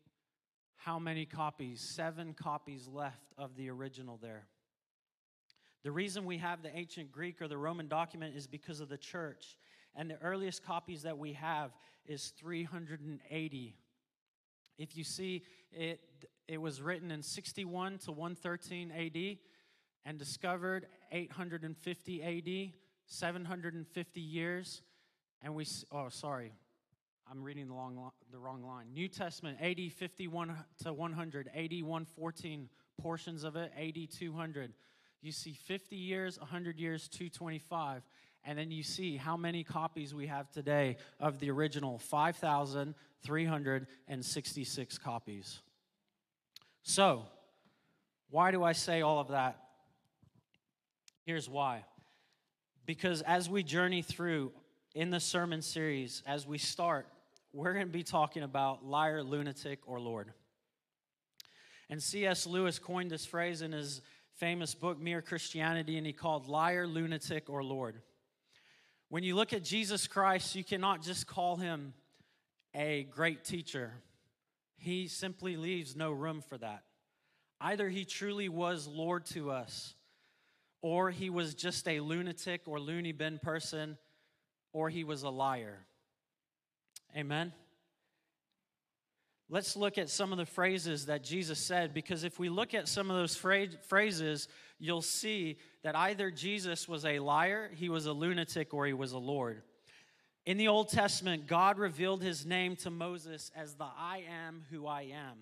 how 0.76 0.98
many 0.98 1.26
copies? 1.26 1.82
Seven 1.82 2.32
copies 2.32 2.88
left 2.88 3.34
of 3.36 3.56
the 3.56 3.68
original 3.68 4.18
there. 4.22 4.46
The 5.82 5.92
reason 5.92 6.24
we 6.24 6.38
have 6.38 6.62
the 6.62 6.76
ancient 6.76 7.10
Greek 7.10 7.40
or 7.40 7.48
the 7.48 7.56
Roman 7.56 7.88
document 7.88 8.36
is 8.36 8.46
because 8.46 8.80
of 8.80 8.88
the 8.88 8.98
church. 8.98 9.56
And 9.96 10.10
the 10.10 10.20
earliest 10.20 10.64
copies 10.64 11.02
that 11.02 11.18
we 11.18 11.32
have 11.34 11.72
is 12.06 12.32
380. 12.38 13.76
If 14.78 14.96
you 14.96 15.04
see 15.04 15.42
it, 15.72 16.00
it 16.48 16.60
was 16.60 16.82
written 16.82 17.10
in 17.10 17.22
61 17.22 17.98
to 17.98 18.12
113 18.12 18.90
AD. 18.90 19.38
and 20.04 20.18
discovered 20.18 20.86
850 21.12 22.22
AD, 22.22 22.72
750 23.06 24.20
years. 24.20 24.82
And 25.42 25.54
we, 25.54 25.66
oh, 25.92 26.08
sorry, 26.08 26.52
I'm 27.30 27.42
reading 27.42 27.68
the, 27.68 27.74
long, 27.74 28.10
the 28.32 28.38
wrong 28.38 28.64
line. 28.64 28.86
New 28.92 29.08
Testament, 29.08 29.58
AD 29.60 29.92
51 29.92 30.56
to 30.82 30.92
100, 30.92 31.50
AD 31.54 31.82
114, 31.82 32.68
portions 33.00 33.44
of 33.44 33.56
it, 33.56 33.72
AD 33.78 34.10
200. 34.10 34.72
You 35.22 35.32
see 35.32 35.52
50 35.52 35.96
years, 35.96 36.38
100 36.38 36.78
years, 36.78 37.08
225. 37.08 38.02
And 38.44 38.58
then 38.58 38.70
you 38.70 38.82
see 38.82 39.16
how 39.16 39.36
many 39.36 39.64
copies 39.64 40.14
we 40.14 40.28
have 40.28 40.50
today 40.50 40.96
of 41.18 41.40
the 41.40 41.50
original 41.50 41.98
5,366 41.98 44.98
copies. 44.98 45.60
So, 46.82 47.26
why 48.30 48.50
do 48.50 48.64
I 48.64 48.72
say 48.72 49.02
all 49.02 49.18
of 49.18 49.28
that? 49.28 49.58
Here's 51.26 51.50
why. 51.50 51.84
Because 52.86 53.20
as 53.22 53.50
we 53.50 53.62
journey 53.62 54.02
through 54.02 54.52
in 54.94 55.10
the 55.10 55.20
sermon 55.20 55.60
series, 55.60 56.22
as 56.26 56.46
we 56.46 56.56
start, 56.58 57.06
we're 57.52 57.74
going 57.74 57.86
to 57.86 57.92
be 57.92 58.02
talking 58.02 58.42
about 58.42 58.86
liar, 58.86 59.22
lunatic, 59.22 59.80
or 59.86 60.00
Lord. 60.00 60.32
And 61.90 62.02
C.S. 62.02 62.46
Lewis 62.46 62.78
coined 62.78 63.10
this 63.10 63.26
phrase 63.26 63.60
in 63.62 63.72
his 63.72 64.00
famous 64.40 64.74
book, 64.74 64.98
Mere 64.98 65.20
Christianity, 65.20 65.98
and 65.98 66.06
he 66.06 66.14
called 66.14 66.48
liar, 66.48 66.86
lunatic, 66.86 67.50
or 67.50 67.62
Lord. 67.62 68.00
When 69.10 69.22
you 69.22 69.36
look 69.36 69.52
at 69.52 69.62
Jesus 69.62 70.06
Christ, 70.06 70.54
you 70.54 70.64
cannot 70.64 71.02
just 71.02 71.26
call 71.26 71.56
him 71.56 71.92
a 72.74 73.02
great 73.10 73.44
teacher. 73.44 73.92
He 74.78 75.08
simply 75.08 75.58
leaves 75.58 75.94
no 75.94 76.10
room 76.10 76.40
for 76.40 76.56
that. 76.56 76.84
Either 77.60 77.90
he 77.90 78.06
truly 78.06 78.48
was 78.48 78.86
Lord 78.86 79.26
to 79.26 79.50
us, 79.50 79.94
or 80.80 81.10
he 81.10 81.28
was 81.28 81.52
just 81.52 81.86
a 81.86 82.00
lunatic 82.00 82.62
or 82.64 82.80
loony 82.80 83.12
bin 83.12 83.38
person, 83.42 83.98
or 84.72 84.88
he 84.88 85.04
was 85.04 85.22
a 85.22 85.28
liar. 85.28 85.80
Amen. 87.14 87.52
Let's 89.52 89.74
look 89.74 89.98
at 89.98 90.08
some 90.08 90.30
of 90.30 90.38
the 90.38 90.46
phrases 90.46 91.06
that 91.06 91.24
Jesus 91.24 91.58
said 91.58 91.92
because 91.92 92.22
if 92.22 92.38
we 92.38 92.48
look 92.48 92.72
at 92.72 92.86
some 92.86 93.10
of 93.10 93.16
those 93.16 93.34
phrases, 93.34 94.46
you'll 94.78 95.02
see 95.02 95.58
that 95.82 95.96
either 95.96 96.30
Jesus 96.30 96.88
was 96.88 97.04
a 97.04 97.18
liar, 97.18 97.68
he 97.74 97.88
was 97.88 98.06
a 98.06 98.12
lunatic, 98.12 98.72
or 98.72 98.86
he 98.86 98.92
was 98.92 99.10
a 99.10 99.18
Lord. 99.18 99.62
In 100.46 100.56
the 100.56 100.68
Old 100.68 100.88
Testament, 100.88 101.48
God 101.48 101.78
revealed 101.78 102.22
his 102.22 102.46
name 102.46 102.76
to 102.76 102.90
Moses 102.90 103.50
as 103.56 103.74
the 103.74 103.88
I 103.98 104.22
am 104.30 104.62
who 104.70 104.86
I 104.86 105.02
am. 105.12 105.38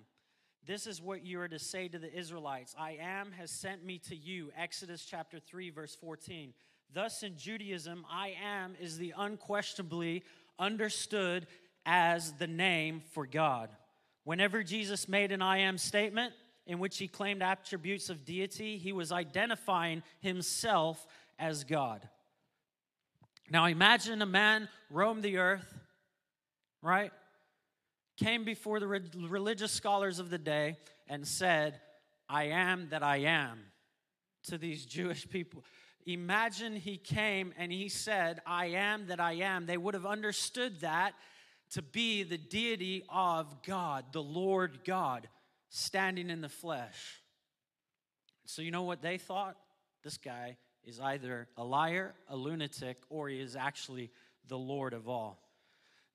This 0.65 0.87
is 0.87 0.99
what 0.99 1.23
you 1.23 1.39
are 1.41 1.47
to 1.47 1.59
say 1.59 1.87
to 1.87 1.99
the 1.99 2.11
Israelites 2.11 2.73
I 2.79 2.97
am 2.99 3.31
has 3.33 3.51
sent 3.51 3.85
me 3.85 3.99
to 4.09 4.15
you. 4.15 4.51
Exodus 4.57 5.05
chapter 5.05 5.39
3, 5.39 5.69
verse 5.69 5.95
14. 5.95 6.55
Thus, 6.91 7.21
in 7.21 7.37
Judaism, 7.37 8.03
I 8.09 8.33
am 8.43 8.75
is 8.81 8.97
the 8.97 9.13
unquestionably 9.15 10.23
understood 10.57 11.45
as 11.85 12.33
the 12.33 12.47
name 12.47 13.03
for 13.13 13.27
God. 13.27 13.69
Whenever 14.29 14.61
Jesus 14.61 15.09
made 15.09 15.31
an 15.31 15.41
I 15.41 15.61
am 15.61 15.79
statement 15.79 16.33
in 16.67 16.77
which 16.77 16.99
he 16.99 17.07
claimed 17.07 17.41
attributes 17.41 18.11
of 18.11 18.25
deity, 18.25 18.77
he 18.77 18.93
was 18.93 19.11
identifying 19.11 20.03
himself 20.19 21.03
as 21.39 21.63
God. 21.63 22.07
Now 23.49 23.65
imagine 23.65 24.21
a 24.21 24.27
man 24.27 24.69
roamed 24.91 25.23
the 25.23 25.37
earth, 25.37 25.73
right? 26.83 27.11
Came 28.17 28.43
before 28.43 28.79
the 28.79 28.87
re- 28.87 29.01
religious 29.17 29.71
scholars 29.71 30.19
of 30.19 30.29
the 30.29 30.37
day 30.37 30.77
and 31.07 31.27
said, 31.27 31.81
I 32.29 32.49
am 32.49 32.89
that 32.89 33.01
I 33.01 33.21
am 33.21 33.57
to 34.43 34.59
these 34.59 34.85
Jewish 34.85 35.27
people. 35.27 35.65
Imagine 36.05 36.75
he 36.75 36.97
came 36.97 37.51
and 37.57 37.71
he 37.71 37.89
said, 37.89 38.41
I 38.45 38.67
am 38.67 39.07
that 39.07 39.19
I 39.19 39.37
am. 39.37 39.65
They 39.65 39.77
would 39.77 39.95
have 39.95 40.05
understood 40.05 40.81
that 40.81 41.15
to 41.71 41.81
be 41.81 42.23
the 42.23 42.37
deity 42.37 43.03
of 43.09 43.63
God, 43.63 44.05
the 44.11 44.23
Lord 44.23 44.79
God, 44.85 45.27
standing 45.69 46.29
in 46.29 46.41
the 46.41 46.49
flesh. 46.49 47.21
So, 48.45 48.61
you 48.61 48.71
know 48.71 48.83
what 48.83 49.01
they 49.01 49.17
thought? 49.17 49.55
This 50.03 50.17
guy 50.17 50.57
is 50.83 50.99
either 50.99 51.47
a 51.57 51.63
liar, 51.63 52.15
a 52.27 52.35
lunatic, 52.35 52.97
or 53.09 53.29
he 53.29 53.39
is 53.39 53.55
actually 53.55 54.09
the 54.47 54.57
Lord 54.57 54.93
of 54.93 55.07
all. 55.07 55.39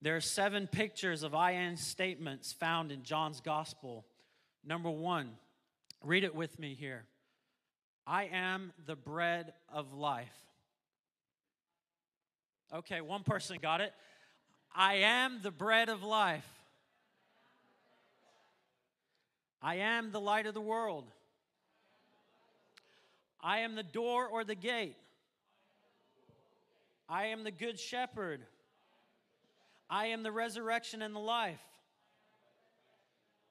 There 0.01 0.15
are 0.15 0.21
seven 0.21 0.67
pictures 0.67 1.23
of 1.23 1.33
I 1.33 1.51
am 1.53 1.77
statements 1.77 2.51
found 2.51 2.91
in 2.91 3.03
John's 3.03 3.39
gospel. 3.39 4.05
Number 4.65 4.91
one, 4.91 5.31
read 6.03 6.23
it 6.23 6.35
with 6.35 6.59
me 6.59 6.75
here 6.75 7.05
I 8.05 8.25
am 8.31 8.73
the 8.85 8.95
bread 8.95 9.53
of 9.69 9.93
life. 9.93 10.35
Okay, 12.73 13.01
one 13.01 13.23
person 13.23 13.57
got 13.61 13.81
it. 13.81 13.93
I 14.75 14.95
am 14.95 15.39
the 15.41 15.51
bread 15.51 15.87
of 15.87 16.03
life. 16.03 16.47
I 19.61 19.75
am 19.75 20.11
the 20.11 20.19
light 20.19 20.45
of 20.45 20.53
the 20.53 20.61
world. 20.61 21.05
I 23.41 23.59
am 23.59 23.75
the 23.75 23.83
door 23.83 24.27
or 24.27 24.43
the 24.43 24.55
gate. 24.55 24.97
I 27.07 27.27
am 27.27 27.43
the 27.43 27.51
good 27.51 27.79
shepherd. 27.79 28.41
I 29.89 30.07
am 30.07 30.23
the 30.23 30.31
resurrection 30.31 31.01
and 31.01 31.15
the 31.15 31.19
life. 31.19 31.61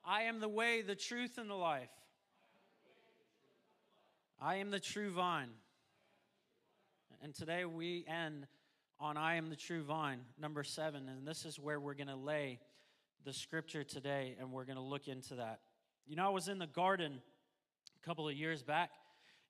I 0.04 0.24
am 0.24 0.40
the 0.40 0.48
way, 0.48 0.82
the 0.82 0.94
truth, 0.94 1.38
and 1.38 1.48
the 1.48 1.54
life. 1.54 1.88
I 4.42 4.56
am 4.56 4.70
the 4.70 4.80
true 4.80 5.10
vine. 5.10 5.48
And 7.22 7.34
today 7.34 7.64
we 7.64 8.04
end 8.06 8.46
on 9.00 9.16
I 9.16 9.36
am 9.36 9.50
the 9.50 9.56
true 9.56 9.82
vine, 9.82 10.20
number 10.40 10.64
seven. 10.64 11.08
And 11.08 11.26
this 11.26 11.44
is 11.44 11.58
where 11.58 11.80
we're 11.80 11.94
going 11.94 12.08
to 12.08 12.16
lay 12.16 12.60
the 13.24 13.32
scripture 13.32 13.84
today, 13.84 14.36
and 14.38 14.52
we're 14.52 14.64
going 14.64 14.76
to 14.76 14.82
look 14.82 15.08
into 15.08 15.36
that. 15.36 15.60
You 16.06 16.16
know, 16.16 16.26
I 16.26 16.30
was 16.30 16.48
in 16.48 16.58
the 16.58 16.66
garden 16.66 17.20
a 18.02 18.06
couple 18.06 18.28
of 18.28 18.34
years 18.34 18.62
back, 18.62 18.90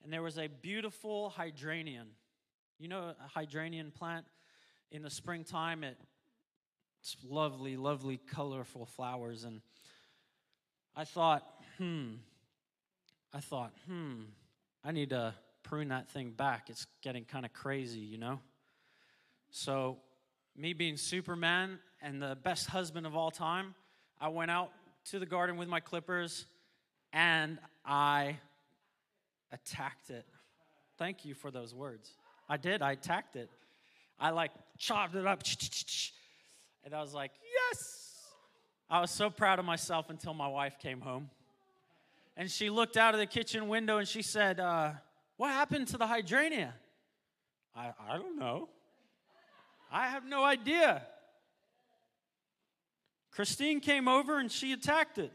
and 0.02 0.12
there 0.12 0.22
was 0.22 0.38
a 0.38 0.46
beautiful 0.46 1.32
hydraneum. 1.36 2.06
You 2.78 2.88
know, 2.88 3.14
a 3.18 3.38
hydraneum 3.38 3.92
plant 3.92 4.26
in 4.90 5.02
the 5.02 5.10
springtime, 5.10 5.82
it, 5.82 5.96
it's 7.00 7.16
lovely, 7.28 7.76
lovely, 7.76 8.20
colorful 8.32 8.86
flowers. 8.86 9.44
And 9.44 9.60
I 10.94 11.04
thought, 11.04 11.42
hmm, 11.78 12.14
I 13.32 13.40
thought, 13.40 13.72
hmm, 13.88 14.22
I 14.84 14.92
need 14.92 15.10
to 15.10 15.34
prune 15.64 15.88
that 15.88 16.08
thing 16.08 16.30
back. 16.30 16.70
It's 16.70 16.86
getting 17.02 17.24
kind 17.24 17.44
of 17.44 17.52
crazy, 17.52 18.00
you 18.00 18.18
know? 18.18 18.38
So, 19.56 19.98
me 20.56 20.72
being 20.72 20.96
Superman 20.96 21.78
and 22.02 22.20
the 22.20 22.36
best 22.42 22.66
husband 22.66 23.06
of 23.06 23.14
all 23.14 23.30
time, 23.30 23.76
I 24.20 24.26
went 24.26 24.50
out 24.50 24.72
to 25.10 25.20
the 25.20 25.26
garden 25.26 25.56
with 25.56 25.68
my 25.68 25.78
clippers 25.78 26.46
and 27.12 27.60
I 27.86 28.38
attacked 29.52 30.10
it. 30.10 30.26
Thank 30.98 31.24
you 31.24 31.34
for 31.34 31.52
those 31.52 31.72
words. 31.72 32.10
I 32.48 32.56
did, 32.56 32.82
I 32.82 32.92
attacked 32.92 33.36
it. 33.36 33.48
I 34.18 34.30
like 34.30 34.50
chopped 34.76 35.14
it 35.14 35.24
up. 35.24 35.40
And 36.84 36.92
I 36.92 37.00
was 37.00 37.14
like, 37.14 37.30
yes! 37.70 38.24
I 38.90 39.00
was 39.00 39.12
so 39.12 39.30
proud 39.30 39.60
of 39.60 39.64
myself 39.64 40.10
until 40.10 40.34
my 40.34 40.48
wife 40.48 40.80
came 40.80 41.00
home. 41.00 41.30
And 42.36 42.50
she 42.50 42.70
looked 42.70 42.96
out 42.96 43.14
of 43.14 43.20
the 43.20 43.26
kitchen 43.26 43.68
window 43.68 43.98
and 43.98 44.08
she 44.08 44.20
said, 44.20 44.58
uh, 44.58 44.90
What 45.36 45.52
happened 45.52 45.86
to 45.88 45.96
the 45.96 46.08
hydrangea? 46.08 46.74
I, 47.76 47.92
I 48.08 48.16
don't 48.16 48.36
know. 48.36 48.68
I 49.94 50.08
have 50.08 50.26
no 50.26 50.42
idea. 50.42 51.06
Christine 53.30 53.78
came 53.78 54.08
over 54.08 54.40
and 54.40 54.50
she 54.50 54.72
attacked 54.72 55.18
it. 55.18 55.32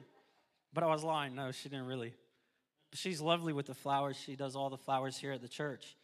But 0.73 0.83
I 0.83 0.87
was 0.87 1.01
lying. 1.01 1.33
No, 1.33 1.51
she 1.51 1.69
didn't 1.69 1.85
really. 1.85 2.13
She's 2.93 3.21
lovely 3.21 3.53
with 3.53 3.67
the 3.67 3.73
flowers. 3.73 4.17
She 4.17 4.35
does 4.35 4.57
all 4.57 4.69
the 4.69 4.77
flowers 4.77 5.17
here 5.17 5.31
at 5.31 5.41
the 5.41 5.47
church. 5.47 5.95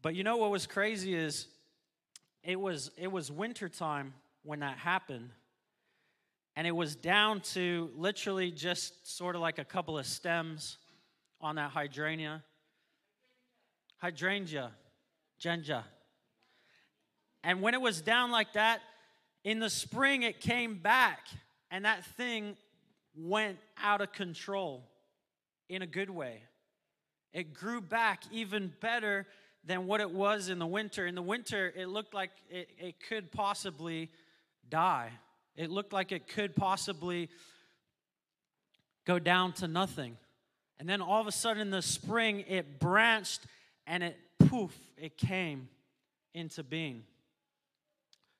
But 0.00 0.14
you 0.14 0.22
know 0.22 0.36
what 0.36 0.52
was 0.52 0.68
crazy 0.68 1.12
is 1.12 1.48
it 2.44 2.58
was 2.58 2.92
it 2.96 3.10
was 3.10 3.32
wintertime 3.32 4.14
when 4.44 4.60
that 4.60 4.78
happened. 4.78 5.30
And 6.54 6.68
it 6.68 6.74
was 6.74 6.94
down 6.94 7.40
to 7.52 7.90
literally 7.96 8.52
just 8.52 9.16
sort 9.16 9.34
of 9.34 9.40
like 9.40 9.58
a 9.58 9.64
couple 9.64 9.98
of 9.98 10.06
stems 10.06 10.78
on 11.40 11.56
that 11.56 11.72
hydrangea. 11.72 12.44
Hydrangea. 13.96 14.70
Genja. 15.40 15.84
And 17.44 17.62
when 17.62 17.74
it 17.74 17.80
was 17.80 18.00
down 18.00 18.30
like 18.30 18.54
that, 18.54 18.80
in 19.44 19.60
the 19.60 19.70
spring 19.70 20.22
it 20.22 20.40
came 20.40 20.76
back 20.78 21.26
and 21.70 21.84
that 21.84 22.04
thing 22.16 22.56
went 23.16 23.58
out 23.82 24.00
of 24.00 24.12
control 24.12 24.84
in 25.68 25.82
a 25.82 25.86
good 25.86 26.10
way. 26.10 26.42
It 27.32 27.54
grew 27.54 27.80
back 27.80 28.22
even 28.32 28.72
better 28.80 29.26
than 29.64 29.86
what 29.86 30.00
it 30.00 30.10
was 30.10 30.48
in 30.48 30.58
the 30.58 30.66
winter. 30.66 31.06
In 31.06 31.14
the 31.14 31.22
winter, 31.22 31.72
it 31.76 31.88
looked 31.88 32.14
like 32.14 32.30
it, 32.48 32.68
it 32.78 32.96
could 33.08 33.30
possibly 33.30 34.10
die, 34.68 35.10
it 35.56 35.70
looked 35.70 35.92
like 35.92 36.12
it 36.12 36.28
could 36.28 36.54
possibly 36.54 37.28
go 39.06 39.18
down 39.18 39.52
to 39.54 39.68
nothing. 39.68 40.16
And 40.78 40.88
then 40.88 41.00
all 41.00 41.20
of 41.20 41.26
a 41.26 41.32
sudden 41.32 41.60
in 41.60 41.70
the 41.70 41.82
spring, 41.82 42.44
it 42.48 42.78
branched 42.78 43.40
and 43.86 44.02
it 44.02 44.16
poof, 44.38 44.76
it 44.96 45.16
came 45.16 45.68
into 46.34 46.62
being. 46.62 47.04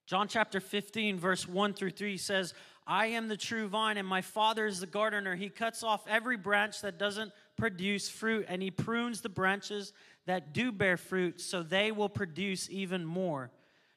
John 0.07 0.27
chapter 0.27 0.61
15, 0.61 1.19
verse 1.19 1.47
1 1.47 1.75
through 1.75 1.91
3 1.91 2.17
says, 2.17 2.55
I 2.87 3.09
am 3.09 3.29
the 3.29 3.37
true 3.37 3.69
vine, 3.69 3.99
and 3.99 4.09
my 4.09 4.23
Father 4.23 4.65
is 4.65 4.81
the 4.81 4.87
gardener. 4.87 5.37
He 5.37 5.51
cuts 5.51 5.83
off 5.83 6.09
every 6.09 6.39
branch 6.39 6.81
that 6.81 6.99
doesn't 6.99 7.33
produce 7.59 8.09
fruit, 8.09 8.47
and 8.49 8.63
he 8.63 8.71
prunes 8.71 9.21
the 9.21 9.29
branches 9.29 9.93
that 10.25 10.55
do 10.55 10.73
bear 10.73 10.97
fruit, 10.97 11.43
so 11.43 11.63
they 11.63 11.93
will 11.93 12.09
produce 12.09 12.71
even 12.71 13.05
more. 13.05 13.51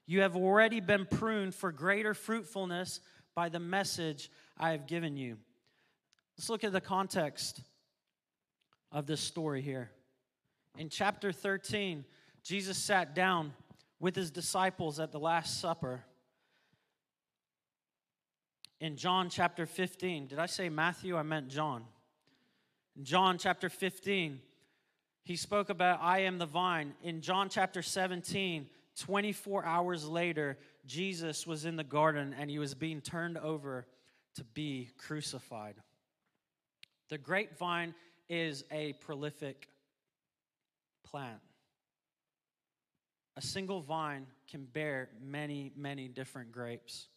You 0.05 0.21
have 0.21 0.35
already 0.35 0.81
been 0.81 1.05
pruned 1.05 1.55
for 1.55 1.71
greater 1.71 2.13
fruitfulness 2.13 2.99
by 3.33 3.47
the 3.47 3.61
message 3.61 4.29
I 4.57 4.71
have 4.71 4.87
given 4.87 5.15
you. 5.15 5.37
Let's 6.37 6.49
look 6.49 6.65
at 6.65 6.73
the 6.73 6.81
context 6.81 7.61
of 8.91 9.05
this 9.05 9.21
story 9.21 9.61
here. 9.61 9.91
In 10.77 10.89
chapter 10.89 11.31
13, 11.31 12.05
Jesus 12.43 12.77
sat 12.77 13.13
down 13.13 13.53
with 13.99 14.15
his 14.15 14.31
disciples 14.31 14.99
at 14.99 15.11
the 15.11 15.19
Last 15.19 15.59
Supper. 15.59 16.03
In 18.79 18.95
John 18.95 19.29
chapter 19.29 19.65
15, 19.65 20.27
did 20.27 20.39
I 20.39 20.47
say 20.47 20.69
Matthew? 20.69 21.15
I 21.15 21.23
meant 21.23 21.49
John. 21.49 21.83
In 22.97 23.03
John 23.03 23.37
chapter 23.37 23.69
15, 23.69 24.39
he 25.23 25.35
spoke 25.35 25.69
about, 25.69 25.99
I 26.01 26.19
am 26.21 26.39
the 26.39 26.47
vine. 26.47 26.93
In 27.03 27.21
John 27.21 27.47
chapter 27.47 27.81
17, 27.81 28.67
24 28.97 29.65
hours 29.65 30.07
later, 30.07 30.57
Jesus 30.85 31.45
was 31.45 31.65
in 31.65 31.75
the 31.75 31.83
garden 31.83 32.35
and 32.37 32.49
he 32.49 32.59
was 32.59 32.73
being 32.73 33.01
turned 33.01 33.37
over 33.37 33.85
to 34.35 34.43
be 34.43 34.89
crucified. 34.97 35.75
The 37.09 37.17
grapevine 37.17 37.93
is 38.29 38.63
a 38.71 38.93
prolific 38.93 39.67
plant. 41.03 41.39
A 43.37 43.41
single 43.41 43.81
vine 43.81 44.27
can 44.49 44.65
bear 44.65 45.09
many, 45.21 45.71
many 45.75 46.07
different 46.07 46.51
grapes. 46.51 47.07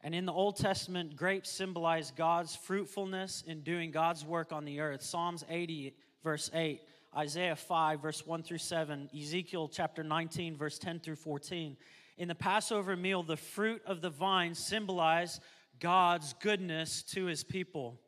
And 0.00 0.14
in 0.14 0.26
the 0.26 0.32
Old 0.32 0.56
Testament, 0.56 1.16
grapes 1.16 1.50
symbolize 1.50 2.12
God's 2.12 2.54
fruitfulness 2.54 3.42
in 3.46 3.62
doing 3.62 3.90
God's 3.90 4.24
work 4.24 4.52
on 4.52 4.64
the 4.64 4.80
earth. 4.80 5.02
Psalms 5.02 5.44
80, 5.48 5.94
verse 6.22 6.50
8, 6.54 6.80
Isaiah 7.16 7.56
5, 7.56 8.00
verse 8.00 8.26
1 8.26 8.42
through 8.42 8.58
7, 8.58 9.10
Ezekiel 9.18 9.68
chapter 9.68 10.04
19, 10.04 10.56
verse 10.56 10.78
10 10.78 11.00
through 11.00 11.16
14. 11.16 11.76
In 12.16 12.28
the 12.28 12.34
Passover 12.34 12.96
meal, 12.96 13.22
the 13.22 13.36
fruit 13.36 13.82
of 13.86 14.00
the 14.00 14.10
vine 14.10 14.54
symbolize 14.54 15.40
God's 15.80 16.34
goodness 16.40 17.02
to 17.14 17.26
his 17.26 17.44
people. 17.44 18.00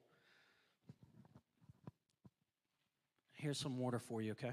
Here's 3.35 3.59
some 3.59 3.78
water 3.78 3.99
for 3.99 4.20
you, 4.20 4.32
okay? 4.32 4.52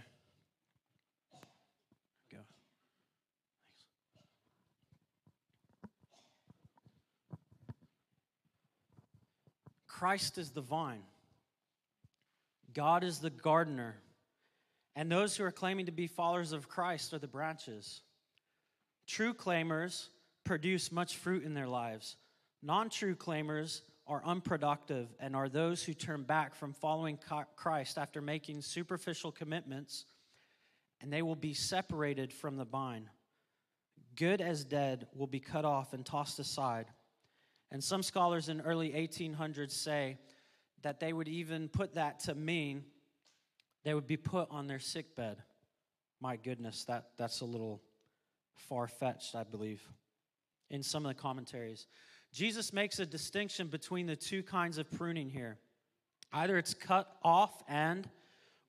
Go. 2.31 2.37
Christ 9.97 10.37
is 10.37 10.51
the 10.51 10.61
vine. 10.61 11.01
God 12.71 13.03
is 13.03 13.17
the 13.17 13.31
gardener. 13.31 13.95
And 14.95 15.11
those 15.11 15.35
who 15.35 15.43
are 15.43 15.51
claiming 15.51 15.87
to 15.87 15.91
be 15.91 16.05
followers 16.05 16.51
of 16.51 16.69
Christ 16.69 17.15
are 17.15 17.17
the 17.17 17.27
branches. 17.27 18.01
True 19.07 19.33
claimers 19.33 20.09
produce 20.43 20.91
much 20.91 21.15
fruit 21.15 21.43
in 21.43 21.55
their 21.55 21.67
lives. 21.67 22.15
Non 22.61 22.91
true 22.91 23.15
claimers 23.15 23.81
are 24.05 24.21
unproductive 24.23 25.07
and 25.19 25.35
are 25.35 25.49
those 25.49 25.83
who 25.83 25.95
turn 25.95 26.21
back 26.21 26.53
from 26.53 26.73
following 26.73 27.17
Christ 27.55 27.97
after 27.97 28.21
making 28.21 28.61
superficial 28.61 29.31
commitments, 29.31 30.05
and 31.01 31.11
they 31.11 31.23
will 31.23 31.35
be 31.35 31.55
separated 31.55 32.31
from 32.31 32.57
the 32.57 32.65
vine. 32.65 33.09
Good 34.15 34.41
as 34.41 34.63
dead 34.63 35.07
will 35.15 35.25
be 35.25 35.39
cut 35.39 35.65
off 35.65 35.93
and 35.93 36.05
tossed 36.05 36.37
aside. 36.37 36.85
And 37.71 37.83
some 37.83 38.01
scholars 38.01 38.49
in 38.49 38.61
early 38.61 38.91
1800s 38.91 39.71
say 39.71 40.17
that 40.83 40.99
they 40.99 41.11
would 41.11 41.27
even 41.27 41.67
put 41.67 41.95
that 41.95 42.19
to 42.21 42.35
mean 42.35 42.83
they 43.83 43.93
would 43.93 44.07
be 44.07 44.17
put 44.17 44.49
on 44.51 44.67
their 44.67 44.79
sick 44.79 45.15
bed. 45.15 45.37
My 46.19 46.35
goodness, 46.35 46.83
that, 46.85 47.09
that's 47.17 47.41
a 47.41 47.45
little 47.45 47.81
far 48.55 48.87
fetched, 48.87 49.35
I 49.35 49.43
believe, 49.43 49.81
in 50.69 50.83
some 50.83 51.05
of 51.05 51.09
the 51.09 51.21
commentaries. 51.21 51.87
Jesus 52.33 52.73
makes 52.73 52.99
a 52.99 53.05
distinction 53.05 53.67
between 53.67 54.05
the 54.05 54.15
two 54.15 54.43
kinds 54.43 54.77
of 54.77 54.89
pruning 54.91 55.29
here. 55.29 55.57
Either 56.33 56.57
it's 56.57 56.73
cut 56.73 57.15
off 57.23 57.63
and, 57.67 58.09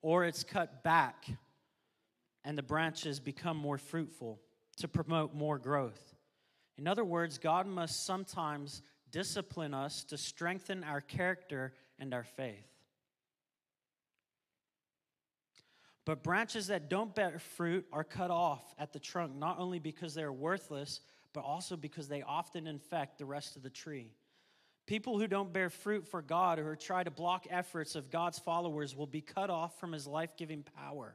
or 0.03 0.25
it's 0.25 0.45
cut 0.45 0.85
back, 0.85 1.27
and 2.45 2.57
the 2.57 2.63
branches 2.63 3.19
become 3.19 3.57
more 3.57 3.79
fruitful 3.79 4.41
to 4.77 4.89
promote 4.89 5.35
more 5.35 5.59
growth. 5.59 6.15
In 6.79 6.87
other 6.87 7.05
words, 7.05 7.39
God 7.39 7.67
must 7.67 8.07
sometimes 8.07 8.83
discipline 9.11 9.75
us 9.75 10.05
to 10.05 10.17
strengthen 10.17 10.85
our 10.85 11.01
character 11.01 11.73
and 11.99 12.15
our 12.15 12.25
faith. 12.25 12.67
But 16.05 16.23
branches 16.23 16.69
that 16.69 16.89
don't 16.89 17.15
bear 17.15 17.39
fruit 17.39 17.85
are 17.93 18.05
cut 18.05 18.31
off 18.31 18.75
at 18.79 18.93
the 18.93 18.99
trunk, 18.99 19.35
not 19.37 19.59
only 19.59 19.79
because 19.79 20.15
they're 20.15 20.33
worthless, 20.33 21.01
but 21.35 21.45
also 21.45 21.77
because 21.77 22.09
they 22.09 22.23
often 22.23 22.67
infect 22.67 23.19
the 23.19 23.27
rest 23.27 23.57
of 23.57 23.63
the 23.63 23.71
tree. 23.71 24.13
People 24.87 25.19
who 25.19 25.27
don't 25.27 25.53
bear 25.53 25.69
fruit 25.69 26.07
for 26.07 26.23
God 26.23 26.59
or 26.59 26.75
try 26.77 27.05
to 27.05 27.11
block 27.11 27.47
efforts 27.51 27.95
of 27.95 28.11
God's 28.11 28.39
followers 28.39 28.97
will 28.97 29.07
be 29.07 29.21
cut 29.21 29.51
off 29.51 29.79
from 29.79 29.93
his 29.93 30.07
life 30.07 30.35
giving 30.39 30.63
power. 30.63 31.15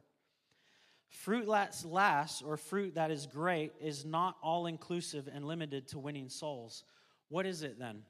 Fruit 1.22 1.46
that 1.46 1.84
lasts, 1.84 2.42
or 2.42 2.56
fruit 2.56 2.94
that 2.96 3.10
is 3.10 3.26
great, 3.26 3.72
is 3.80 4.04
not 4.04 4.36
all 4.42 4.66
inclusive 4.66 5.28
and 5.32 5.44
limited 5.44 5.88
to 5.88 5.98
winning 5.98 6.28
souls. 6.28 6.84
What 7.28 7.46
is 7.46 7.62
it 7.62 7.78
then? 7.78 8.02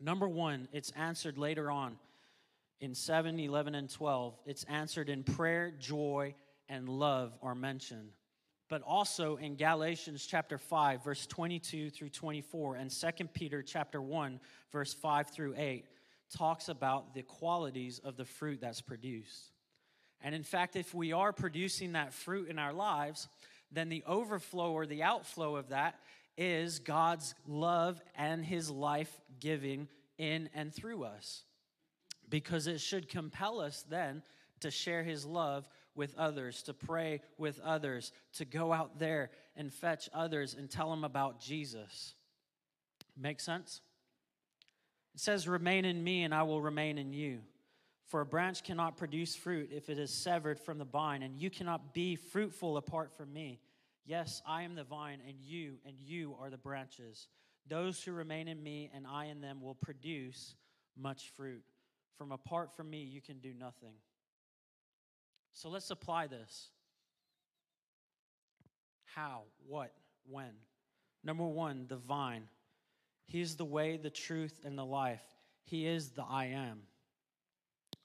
Number 0.00 0.28
one, 0.28 0.68
it's 0.72 0.90
answered 0.92 1.38
later 1.38 1.70
on 1.70 1.96
in 2.80 2.94
7, 2.94 3.38
11, 3.38 3.74
and 3.74 3.88
12. 3.88 4.36
It's 4.46 4.64
answered 4.64 5.08
in 5.08 5.22
prayer, 5.22 5.72
joy, 5.78 6.34
and 6.68 6.88
love 6.88 7.32
are 7.42 7.54
mentioned 7.54 8.10
but 8.68 8.82
also 8.82 9.36
in 9.36 9.56
Galatians 9.56 10.26
chapter 10.26 10.58
5 10.58 11.04
verse 11.04 11.26
22 11.26 11.90
through 11.90 12.08
24 12.08 12.76
and 12.76 12.90
2 12.90 13.24
Peter 13.32 13.62
chapter 13.62 14.00
1 14.00 14.40
verse 14.72 14.94
5 14.94 15.30
through 15.30 15.54
8 15.56 15.84
talks 16.34 16.68
about 16.68 17.14
the 17.14 17.22
qualities 17.22 18.00
of 18.00 18.16
the 18.16 18.24
fruit 18.24 18.60
that's 18.60 18.80
produced. 18.80 19.52
And 20.24 20.34
in 20.34 20.42
fact, 20.42 20.74
if 20.74 20.94
we 20.94 21.12
are 21.12 21.34
producing 21.34 21.92
that 21.92 22.14
fruit 22.14 22.48
in 22.48 22.58
our 22.58 22.72
lives, 22.72 23.28
then 23.70 23.90
the 23.90 24.02
overflow 24.06 24.72
or 24.72 24.86
the 24.86 25.02
outflow 25.02 25.56
of 25.56 25.68
that 25.68 26.00
is 26.38 26.78
God's 26.78 27.34
love 27.46 28.00
and 28.16 28.42
his 28.42 28.70
life 28.70 29.20
giving 29.38 29.86
in 30.16 30.48
and 30.54 30.74
through 30.74 31.04
us. 31.04 31.42
Because 32.30 32.66
it 32.66 32.80
should 32.80 33.10
compel 33.10 33.60
us 33.60 33.84
then 33.88 34.22
to 34.60 34.70
share 34.70 35.04
his 35.04 35.26
love 35.26 35.68
with 35.94 36.16
others, 36.16 36.62
to 36.62 36.72
pray 36.72 37.20
with 37.36 37.60
others, 37.60 38.10
to 38.32 38.46
go 38.46 38.72
out 38.72 38.98
there 38.98 39.30
and 39.56 39.70
fetch 39.70 40.08
others 40.14 40.54
and 40.54 40.70
tell 40.70 40.88
them 40.88 41.04
about 41.04 41.38
Jesus. 41.38 42.14
Make 43.14 43.40
sense? 43.40 43.82
It 45.14 45.20
says, 45.20 45.46
Remain 45.46 45.84
in 45.84 46.02
me, 46.02 46.24
and 46.24 46.34
I 46.34 46.44
will 46.44 46.62
remain 46.62 46.96
in 46.96 47.12
you. 47.12 47.40
For 48.06 48.20
a 48.20 48.26
branch 48.26 48.62
cannot 48.62 48.96
produce 48.96 49.34
fruit 49.34 49.70
if 49.72 49.88
it 49.88 49.98
is 49.98 50.10
severed 50.10 50.58
from 50.58 50.78
the 50.78 50.84
vine, 50.84 51.22
and 51.22 51.40
you 51.40 51.50
cannot 51.50 51.94
be 51.94 52.16
fruitful 52.16 52.76
apart 52.76 53.16
from 53.16 53.32
me. 53.32 53.60
Yes, 54.04 54.42
I 54.46 54.62
am 54.62 54.74
the 54.74 54.84
vine, 54.84 55.20
and 55.26 55.36
you, 55.40 55.78
and 55.86 55.96
you 55.98 56.36
are 56.38 56.50
the 56.50 56.58
branches. 56.58 57.28
Those 57.66 58.02
who 58.02 58.12
remain 58.12 58.46
in 58.48 58.62
me, 58.62 58.90
and 58.94 59.06
I 59.06 59.26
in 59.26 59.40
them, 59.40 59.62
will 59.62 59.74
produce 59.74 60.54
much 60.96 61.30
fruit. 61.34 61.62
From 62.18 62.30
apart 62.30 62.76
from 62.76 62.90
me, 62.90 63.02
you 63.02 63.22
can 63.22 63.38
do 63.38 63.54
nothing. 63.54 63.94
So 65.54 65.70
let's 65.70 65.90
apply 65.90 66.26
this. 66.26 66.68
How, 69.14 69.42
what, 69.66 69.92
when? 70.28 70.50
Number 71.22 71.46
one, 71.46 71.86
the 71.88 71.96
vine. 71.96 72.48
He 73.26 73.40
is 73.40 73.56
the 73.56 73.64
way, 73.64 73.96
the 73.96 74.10
truth, 74.10 74.60
and 74.64 74.76
the 74.76 74.84
life. 74.84 75.22
He 75.62 75.86
is 75.86 76.10
the 76.10 76.24
I 76.24 76.46
am. 76.46 76.82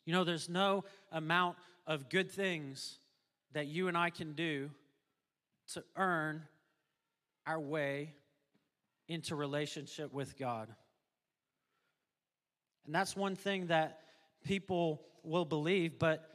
You 0.10 0.16
know, 0.16 0.24
there's 0.24 0.50
no 0.50 0.86
amount 1.12 1.58
of 1.86 2.10
good 2.10 2.32
things 2.32 2.98
that 3.54 3.68
you 3.68 3.90
and 3.90 3.96
I 3.96 4.10
can 4.10 4.34
do 4.34 4.72
to 5.74 5.84
earn 5.96 6.42
our 7.46 7.60
way 7.60 8.16
into 9.08 9.36
relationship 9.36 10.12
with 10.12 10.36
God. 10.36 10.68
And 12.88 12.96
that's 12.96 13.16
one 13.16 13.36
thing 13.36 13.68
that 13.68 14.00
people 14.44 15.04
will 15.22 15.46
believe, 15.46 16.00
but 16.00 16.28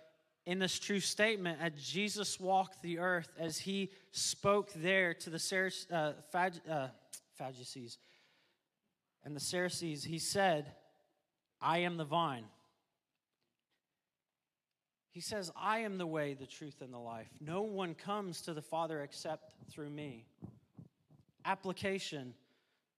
in 0.46 0.60
this 0.60 0.78
true 0.78 1.00
statement 1.00 1.58
as 1.60 1.72
Jesus 1.84 2.38
walked 2.38 2.80
the 2.80 3.00
earth, 3.00 3.32
as 3.40 3.58
he 3.58 3.90
spoke 4.12 4.72
there 4.74 5.14
to 5.14 5.30
the 5.30 5.82
uh, 5.90 6.12
uh, 6.70 6.88
Pharisees 7.36 7.98
and 9.24 9.34
the 9.34 9.40
Sadducees, 9.40 10.04
he 10.04 10.20
said, 10.20 10.74
I 11.60 11.78
am 11.78 11.96
the 11.96 12.04
vine. 12.04 12.44
He 15.14 15.20
says, 15.20 15.52
I 15.56 15.78
am 15.78 15.96
the 15.96 16.08
way, 16.08 16.34
the 16.34 16.44
truth, 16.44 16.82
and 16.82 16.92
the 16.92 16.98
life. 16.98 17.28
No 17.40 17.62
one 17.62 17.94
comes 17.94 18.40
to 18.42 18.52
the 18.52 18.60
Father 18.60 19.00
except 19.00 19.54
through 19.70 19.90
me. 19.90 20.26
Application 21.44 22.34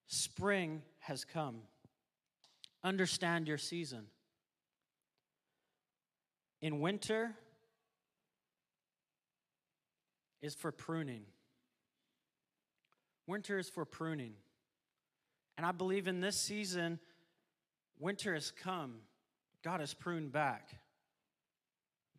Spring 0.06 0.82
has 1.00 1.24
come. 1.24 1.56
Understand 2.82 3.48
your 3.48 3.58
season. 3.58 4.06
In 6.62 6.80
winter 6.80 7.34
is 10.40 10.54
for 10.54 10.72
pruning. 10.72 11.22
Winter 13.26 13.58
is 13.58 13.68
for 13.68 13.84
pruning. 13.84 14.34
And 15.58 15.66
I 15.66 15.72
believe 15.72 16.06
in 16.06 16.20
this 16.20 16.40
season, 16.40 16.98
winter 17.98 18.32
has 18.32 18.52
come. 18.52 19.00
God 19.62 19.80
has 19.80 19.92
pruned 19.92 20.32
back. 20.32 20.70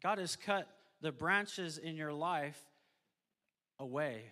God 0.01 0.17
has 0.17 0.35
cut 0.35 0.67
the 1.01 1.11
branches 1.11 1.77
in 1.77 1.95
your 1.95 2.13
life 2.13 2.59
away, 3.79 4.31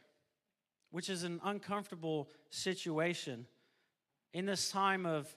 which 0.91 1.09
is 1.09 1.23
an 1.23 1.39
uncomfortable 1.43 2.29
situation. 2.49 3.45
In 4.33 4.45
this 4.45 4.69
time 4.69 5.05
of, 5.05 5.27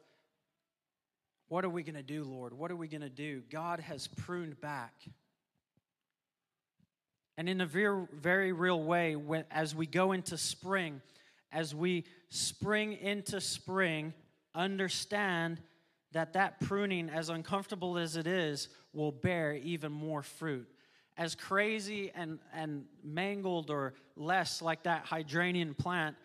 what 1.49 1.65
are 1.65 1.71
we 1.71 1.83
going 1.83 1.95
to 1.95 2.03
do, 2.03 2.25
Lord? 2.25 2.53
What 2.53 2.71
are 2.71 2.77
we 2.77 2.89
going 2.89 3.01
to 3.03 3.09
do? 3.09 3.43
God 3.51 3.81
has 3.81 4.07
pruned 4.07 4.61
back. 4.61 4.93
And 7.37 7.49
in 7.49 7.61
a 7.61 7.67
very, 7.67 8.07
very 8.13 8.53
real 8.53 8.83
way, 8.83 9.17
as 9.51 9.75
we 9.75 9.87
go 9.87 10.13
into 10.13 10.37
spring, 10.37 11.01
as 11.53 11.75
we 11.75 12.05
spring 12.29 12.95
into 12.95 13.41
spring, 13.41 14.13
understand 14.55 15.61
that 16.13 16.33
that 16.33 16.61
pruning, 16.61 17.11
as 17.11 17.29
uncomfortable 17.29 17.99
as 17.99 18.17
it 18.17 18.27
is, 18.27 18.69
will 18.93 19.13
bear 19.13 19.55
even 19.55 19.93
more 19.93 20.23
fruit. 20.23 20.69
As 21.17 21.35
crazy 21.35 22.13
and, 22.15 22.39
and 22.55 22.85
mangled 23.03 23.71
or 23.71 23.95
less 24.17 24.63
like 24.63 24.85
that 24.85 25.05
hydrangea 25.05 25.75
plant 25.75 26.17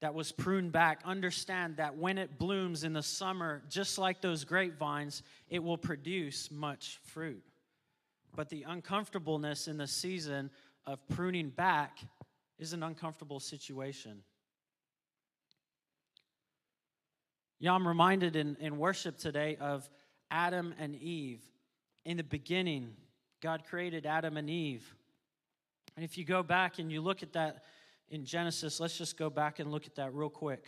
that 0.00 0.14
was 0.14 0.32
pruned 0.32 0.72
back, 0.72 1.00
understand 1.04 1.76
that 1.76 1.96
when 1.96 2.16
it 2.16 2.38
blooms 2.38 2.84
in 2.84 2.94
the 2.94 3.02
summer, 3.02 3.62
just 3.68 3.98
like 3.98 4.22
those 4.22 4.44
grapevines, 4.44 5.22
it 5.50 5.62
will 5.62 5.76
produce 5.76 6.50
much 6.50 6.98
fruit. 7.04 7.42
But 8.34 8.48
the 8.48 8.64
uncomfortableness 8.66 9.68
in 9.68 9.76
the 9.76 9.86
season 9.86 10.50
of 10.86 11.06
pruning 11.08 11.50
back 11.50 11.98
is 12.58 12.72
an 12.72 12.82
uncomfortable 12.82 13.40
situation. 13.40 14.22
Yeah, 17.62 17.74
I'm 17.74 17.86
reminded 17.86 18.36
in, 18.36 18.56
in 18.58 18.78
worship 18.78 19.18
today 19.18 19.58
of 19.60 19.88
Adam 20.30 20.74
and 20.78 20.96
Eve. 20.96 21.42
In 22.06 22.16
the 22.16 22.24
beginning, 22.24 22.94
God 23.42 23.64
created 23.68 24.06
Adam 24.06 24.38
and 24.38 24.48
Eve. 24.48 24.94
And 25.94 26.02
if 26.02 26.16
you 26.16 26.24
go 26.24 26.42
back 26.42 26.78
and 26.78 26.90
you 26.90 27.02
look 27.02 27.22
at 27.22 27.34
that 27.34 27.64
in 28.08 28.24
Genesis, 28.24 28.80
let's 28.80 28.96
just 28.96 29.18
go 29.18 29.28
back 29.28 29.58
and 29.58 29.70
look 29.70 29.84
at 29.84 29.94
that 29.96 30.14
real 30.14 30.30
quick. 30.30 30.64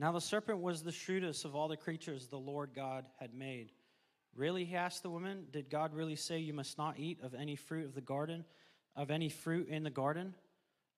Now 0.00 0.12
the 0.12 0.20
serpent 0.20 0.60
was 0.60 0.82
the 0.82 0.92
shrewdest 0.92 1.44
of 1.44 1.56
all 1.56 1.66
the 1.66 1.76
creatures 1.76 2.28
the 2.28 2.38
Lord 2.38 2.70
God 2.72 3.04
had 3.18 3.34
made. 3.34 3.72
Really, 4.36 4.64
he 4.64 4.76
asked 4.76 5.02
the 5.02 5.10
woman, 5.10 5.46
did 5.50 5.68
God 5.68 5.92
really 5.92 6.14
say 6.14 6.38
you 6.38 6.54
must 6.54 6.78
not 6.78 7.00
eat 7.00 7.18
of 7.20 7.34
any 7.34 7.56
fruit 7.56 7.84
of 7.84 7.96
the 7.96 8.00
garden, 8.00 8.44
of 8.94 9.10
any 9.10 9.28
fruit 9.28 9.66
in 9.68 9.82
the 9.82 9.90
garden? 9.90 10.36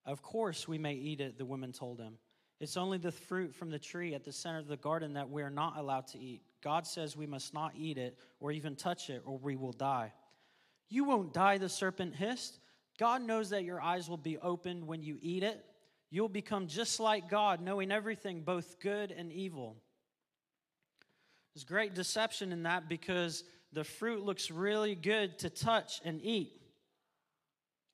Of 0.05 0.21
course 0.21 0.69
we 0.69 0.77
may 0.77 0.93
eat 0.93 1.23
it, 1.23 1.39
the 1.39 1.47
woman 1.47 1.73
told 1.73 1.99
him. 1.99 2.19
It's 2.61 2.77
only 2.77 2.99
the 2.99 3.11
fruit 3.11 3.55
from 3.55 3.71
the 3.71 3.79
tree 3.79 4.15
at 4.15 4.23
the 4.23 4.33
center 4.33 4.59
of 4.59 4.69
the 4.69 4.77
garden 4.77 5.15
that 5.15 5.31
we 5.31 5.41
are 5.41 5.49
not 5.49 5.79
allowed 5.79 6.09
to 6.09 6.19
eat. 6.19 6.43
God 6.63 6.87
says 6.87 7.17
we 7.17 7.27
must 7.27 7.55
not 7.55 7.73
eat 7.75 7.97
it 7.97 8.19
or 8.39 8.53
even 8.53 8.77
touch 8.77 9.09
it, 9.09 9.23
or 9.25 9.39
we 9.39 9.57
will 9.57 9.73
die. 9.73 10.13
You 10.91 11.05
won't 11.05 11.33
die, 11.33 11.57
the 11.57 11.71
serpent 11.71 12.17
hissed. 12.17 12.59
God 12.99 13.23
knows 13.23 13.49
that 13.49 13.65
your 13.65 13.81
eyes 13.81 14.11
will 14.11 14.19
be 14.19 14.37
opened 14.37 14.87
when 14.87 15.03
you 15.03 15.17
eat 15.23 15.43
it 15.43 15.65
You'll 16.11 16.29
become 16.29 16.67
just 16.67 16.99
like 16.99 17.29
God, 17.29 17.61
knowing 17.61 17.93
everything, 17.93 18.43
both 18.43 18.81
good 18.81 19.13
and 19.13 19.33
evil. 19.33 19.77
There's 21.55 21.65
great 21.65 21.95
deception 21.95 22.53
in 22.53 22.65
that 22.65 22.89
because 22.89 23.45
the 23.73 23.85
fruit 23.85 24.25
looks 24.25 24.51
really 24.51 24.95
good 24.95 25.39
to 25.41 25.51
touch 25.51 26.01
and 26.05 26.21
eat. 26.23 26.53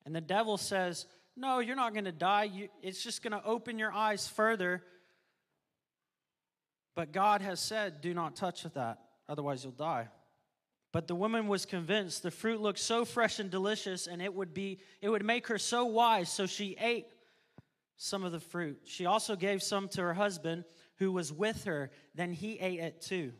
And 0.05 0.15
the 0.15 0.21
devil 0.21 0.57
says, 0.57 1.05
No, 1.35 1.59
you're 1.59 1.75
not 1.75 1.93
going 1.93 2.05
to 2.05 2.11
die. 2.11 2.69
It's 2.81 3.03
just 3.03 3.21
going 3.21 3.33
to 3.33 3.43
open 3.45 3.77
your 3.77 3.91
eyes 3.91 4.27
further. 4.27 4.83
But 6.95 7.11
God 7.11 7.41
has 7.41 7.59
said, 7.59 8.01
Do 8.01 8.13
not 8.13 8.35
touch 8.35 8.63
that, 8.63 8.99
otherwise 9.29 9.63
you'll 9.63 9.73
die. 9.73 10.07
But 10.91 11.07
the 11.07 11.15
woman 11.15 11.47
was 11.47 11.65
convinced 11.65 12.23
the 12.23 12.31
fruit 12.31 12.61
looked 12.61 12.79
so 12.79 13.05
fresh 13.05 13.37
and 13.37 13.51
delicious, 13.51 14.07
and 14.07 14.21
it 14.21 14.33
would 14.33 14.53
be 14.53 14.79
it 15.01 15.09
would 15.09 15.25
make 15.25 15.47
her 15.47 15.59
so 15.59 15.85
wise, 15.85 16.31
so 16.31 16.47
she 16.47 16.75
ate 16.79 17.05
some 17.97 18.23
of 18.23 18.31
the 18.31 18.39
fruit. 18.39 18.79
She 18.85 19.05
also 19.05 19.35
gave 19.35 19.61
some 19.61 19.89
to 19.89 20.01
her 20.01 20.13
husband 20.13 20.63
who 20.97 21.11
was 21.11 21.33
with 21.33 21.65
her. 21.65 21.91
Then 22.15 22.31
he 22.31 22.59
ate 22.59 22.79
it 22.79 23.01
too. 23.01 23.33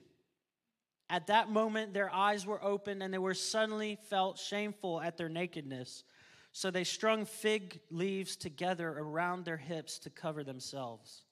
At 1.09 1.27
that 1.27 1.49
moment, 1.49 1.93
their 1.93 2.13
eyes 2.13 2.45
were 2.45 2.61
opened 2.63 3.01
and 3.01 3.13
they 3.13 3.17
were 3.17 3.33
suddenly 3.33 3.97
felt 4.09 4.37
shameful 4.37 4.99
at 4.99 5.15
their 5.15 5.29
nakedness. 5.29 6.03
So 6.51 6.71
they 6.71 6.83
strung 6.83 7.25
fig 7.25 7.79
leaves 7.91 8.35
together 8.35 8.89
around 8.89 9.45
their 9.45 9.57
hips 9.57 9.99
to 9.99 10.09
cover 10.09 10.43
themselves. 10.43 11.23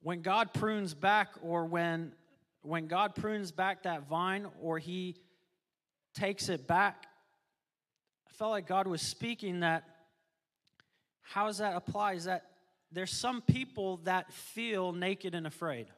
When 0.00 0.22
God 0.22 0.52
prunes 0.52 0.94
back, 0.94 1.34
or 1.42 1.64
when, 1.64 2.12
when 2.62 2.86
God 2.86 3.14
prunes 3.14 3.52
back 3.52 3.82
that 3.82 4.08
vine, 4.08 4.46
or 4.60 4.78
He 4.78 5.16
takes 6.14 6.48
it 6.48 6.66
back, 6.66 7.06
I 8.32 8.34
felt 8.34 8.50
like 8.52 8.66
God 8.66 8.86
was 8.86 9.02
speaking 9.02 9.60
that 9.60 9.84
how 11.20 11.48
does 11.48 11.58
that 11.58 11.76
apply? 11.76 12.14
Is 12.14 12.24
that 12.24 12.46
there's 12.90 13.10
some 13.10 13.42
people 13.42 13.98
that 14.04 14.32
feel 14.32 14.92
naked 14.92 15.34
and 15.34 15.46
afraid 15.46 15.88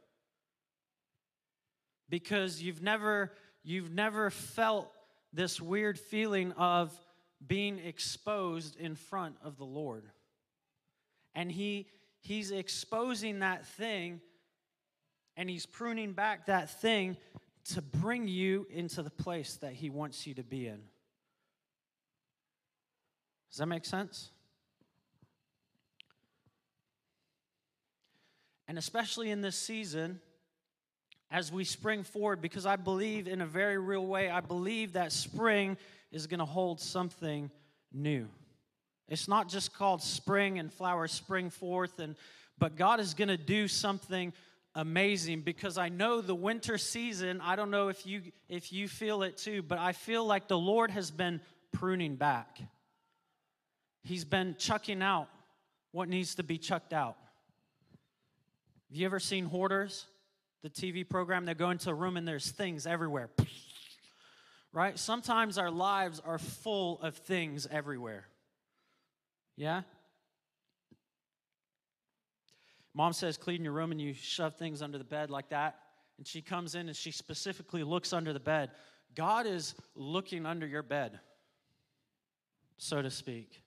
because 2.09 2.61
you've 2.61 2.83
never 2.83 3.31
you've 3.63 3.93
never 3.93 4.31
felt 4.31 4.91
this 5.33 5.61
weird 5.61 5.97
feeling 5.97 6.51
of 6.53 6.93
being 7.47 7.79
exposed 7.79 8.75
in 8.81 8.97
front 8.97 9.37
of 9.45 9.57
the 9.57 9.65
Lord. 9.65 10.05
And 11.37 11.53
he 11.53 11.87
he's 12.19 12.51
exposing 12.51 13.39
that 13.41 13.65
thing 13.65 14.21
and 15.37 15.49
he's 15.49 15.67
pruning 15.67 16.15
back 16.15 16.47
that 16.47 16.81
thing 16.81 17.17
to 17.67 17.81
bring 17.81 18.27
you 18.27 18.67
into 18.71 19.05
the 19.05 19.11
place 19.11 19.55
that 19.59 19.75
he 19.75 19.89
wants 19.89 20.27
you 20.27 20.35
to 20.35 20.43
be 20.43 20.67
in. 20.67 20.81
Does 23.55 23.61
that 23.61 23.67
make 23.67 23.85
sense? 23.85 24.33
And 28.67 28.77
especially 28.77 29.31
in 29.31 29.43
this 29.43 29.55
season, 29.55 30.19
as 31.31 31.53
we 31.53 31.63
spring 31.63 32.03
forward, 32.03 32.43
because 32.43 32.67
I 32.67 32.75
believe 32.75 33.29
in 33.29 33.41
a 33.41 33.47
very 33.47 33.79
real 33.79 34.05
way, 34.05 34.29
I 34.29 34.41
believe 34.41 34.95
that 34.95 35.13
spring 35.13 35.77
is 36.11 36.27
going 36.27 36.41
to 36.41 36.45
hold 36.45 36.81
something 36.81 37.49
new. 37.93 38.27
It's 39.07 39.29
not 39.29 39.49
just 39.49 39.73
called 39.73 40.03
spring 40.03 40.59
and 40.59 40.73
flowers 40.73 41.13
spring 41.13 41.49
forth, 41.49 42.01
and 42.01 42.17
but 42.59 42.75
God 42.75 42.99
is 42.99 43.15
going 43.15 43.29
to 43.29 43.37
do 43.37 43.69
something 43.69 44.33
amazing 44.75 45.43
because 45.43 45.79
I 45.79 45.91
know 45.91 46.21
the 46.21 46.35
winter 46.35 46.77
season. 46.77 47.41
I 47.41 47.55
don't 47.55 47.71
know 47.71 47.87
if 47.87 48.05
you 48.05 48.23
if 48.49 48.73
you 48.73 48.89
feel 48.89 49.23
it 49.23 49.37
too, 49.37 49.63
but 49.63 49.79
I 49.79 49.93
feel 49.93 50.25
like 50.27 50.49
the 50.49 50.59
Lord 50.59 50.91
has 50.91 51.13
been 51.13 51.41
pruning 51.71 52.17
back. 52.17 52.59
He's 54.05 54.25
been 54.25 54.55
chucking 54.59 55.03
out 55.03 55.29
what 55.91 56.09
needs 56.09 56.37
to 56.37 56.43
be 56.43 56.59
chucked 56.59 56.93
out. 56.93 57.17
Have 58.91 58.97
you 58.97 59.07
ever 59.07 59.19
seen 59.19 59.47
Hoarders, 59.47 60.07
the 60.63 60.71
TV 60.71 61.09
program? 61.09 61.47
They 61.47 61.55
go 61.55 61.71
into 61.71 61.91
a 61.91 61.95
room 61.95 62.17
and 62.17 62.29
there's 62.29 62.51
things 62.51 62.87
everywhere. 62.87 63.31
Right? 64.73 64.99
Sometimes 64.99 65.57
our 65.57 65.71
lives 65.71 66.21
are 66.25 66.39
full 66.39 67.01
of 67.01 67.17
things 67.17 67.67
everywhere. 67.71 68.27
Yeah? 69.57 69.83
Mom 72.93 73.13
says, 73.13 73.37
clean 73.37 73.65
your 73.65 73.73
room, 73.73 73.91
and 73.91 74.01
you 74.01 74.15
shove 74.15 74.57
things 74.57 74.83
under 74.83 74.99
the 74.99 75.05
bed 75.05 75.31
like 75.31 75.49
that. 75.49 75.79
And 76.19 76.27
she 76.27 76.43
comes 76.43 76.75
in 76.75 76.89
and 76.89 76.97
she 76.97 77.11
specifically 77.11 77.83
looks 77.83 78.13
under 78.13 78.33
the 78.33 78.41
bed. 78.41 78.71
God 79.15 79.47
is 79.47 79.75
looking 79.97 80.47
under 80.47 80.67
your 80.67 80.83
bed. 80.83 81.19
so 82.77 83.03
to 83.03 83.11
speak. 83.11 83.64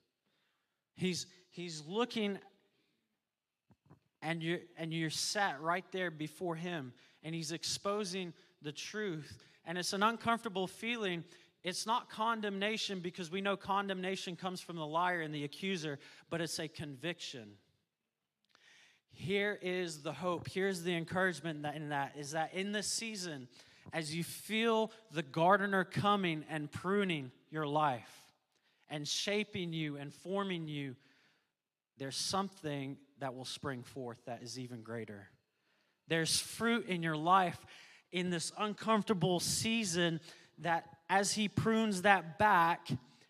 He's, 0.97 1.27
he's 1.49 1.83
looking 1.87 2.37
and 4.21 4.41
you're, 4.43 4.59
and 4.77 4.91
you're 4.91 5.09
sat 5.09 5.61
right 5.61 5.85
there 5.91 6.11
before 6.11 6.55
him 6.55 6.91
and 7.23 7.33
he's 7.33 7.51
exposing 7.51 8.33
the 8.61 8.71
truth. 8.71 9.37
And 9.65 9.77
it's 9.77 9.93
an 9.93 10.03
uncomfortable 10.03 10.67
feeling. 10.67 11.23
It's 11.63 11.85
not 11.85 12.09
condemnation 12.09 12.99
because 12.99 13.31
we 13.31 13.41
know 13.41 13.55
condemnation 13.55 14.35
comes 14.35 14.59
from 14.59 14.75
the 14.75 14.85
liar 14.85 15.21
and 15.21 15.33
the 15.33 15.43
accuser, 15.43 15.99
but 16.29 16.41
it's 16.41 16.59
a 16.59 16.67
conviction. 16.67 17.51
Here 19.11 19.57
is 19.61 20.01
the 20.01 20.13
hope. 20.13 20.47
Here's 20.47 20.83
the 20.83 20.95
encouragement 20.95 21.65
in 21.75 21.89
that 21.89 22.13
is 22.17 22.31
that 22.31 22.53
in 22.53 22.71
this 22.71 22.87
season, 22.87 23.47
as 23.93 24.15
you 24.15 24.23
feel 24.23 24.91
the 25.11 25.23
gardener 25.23 25.83
coming 25.83 26.43
and 26.49 26.71
pruning 26.71 27.31
your 27.49 27.65
life, 27.67 28.26
and 28.89 29.07
shaping 29.07 29.73
you 29.73 29.97
and 29.97 30.13
forming 30.13 30.67
you, 30.67 30.95
there's 31.97 32.15
something 32.15 32.97
that 33.19 33.35
will 33.35 33.45
spring 33.45 33.83
forth 33.83 34.19
that 34.25 34.43
is 34.43 34.59
even 34.59 34.81
greater. 34.81 35.29
There's 36.07 36.39
fruit 36.39 36.87
in 36.87 37.03
your 37.03 37.17
life 37.17 37.65
in 38.11 38.29
this 38.29 38.51
uncomfortable 38.57 39.39
season 39.39 40.19
that 40.59 40.85
as 41.09 41.33
He 41.33 41.47
prunes 41.47 42.03
that 42.03 42.37
back 42.37 42.87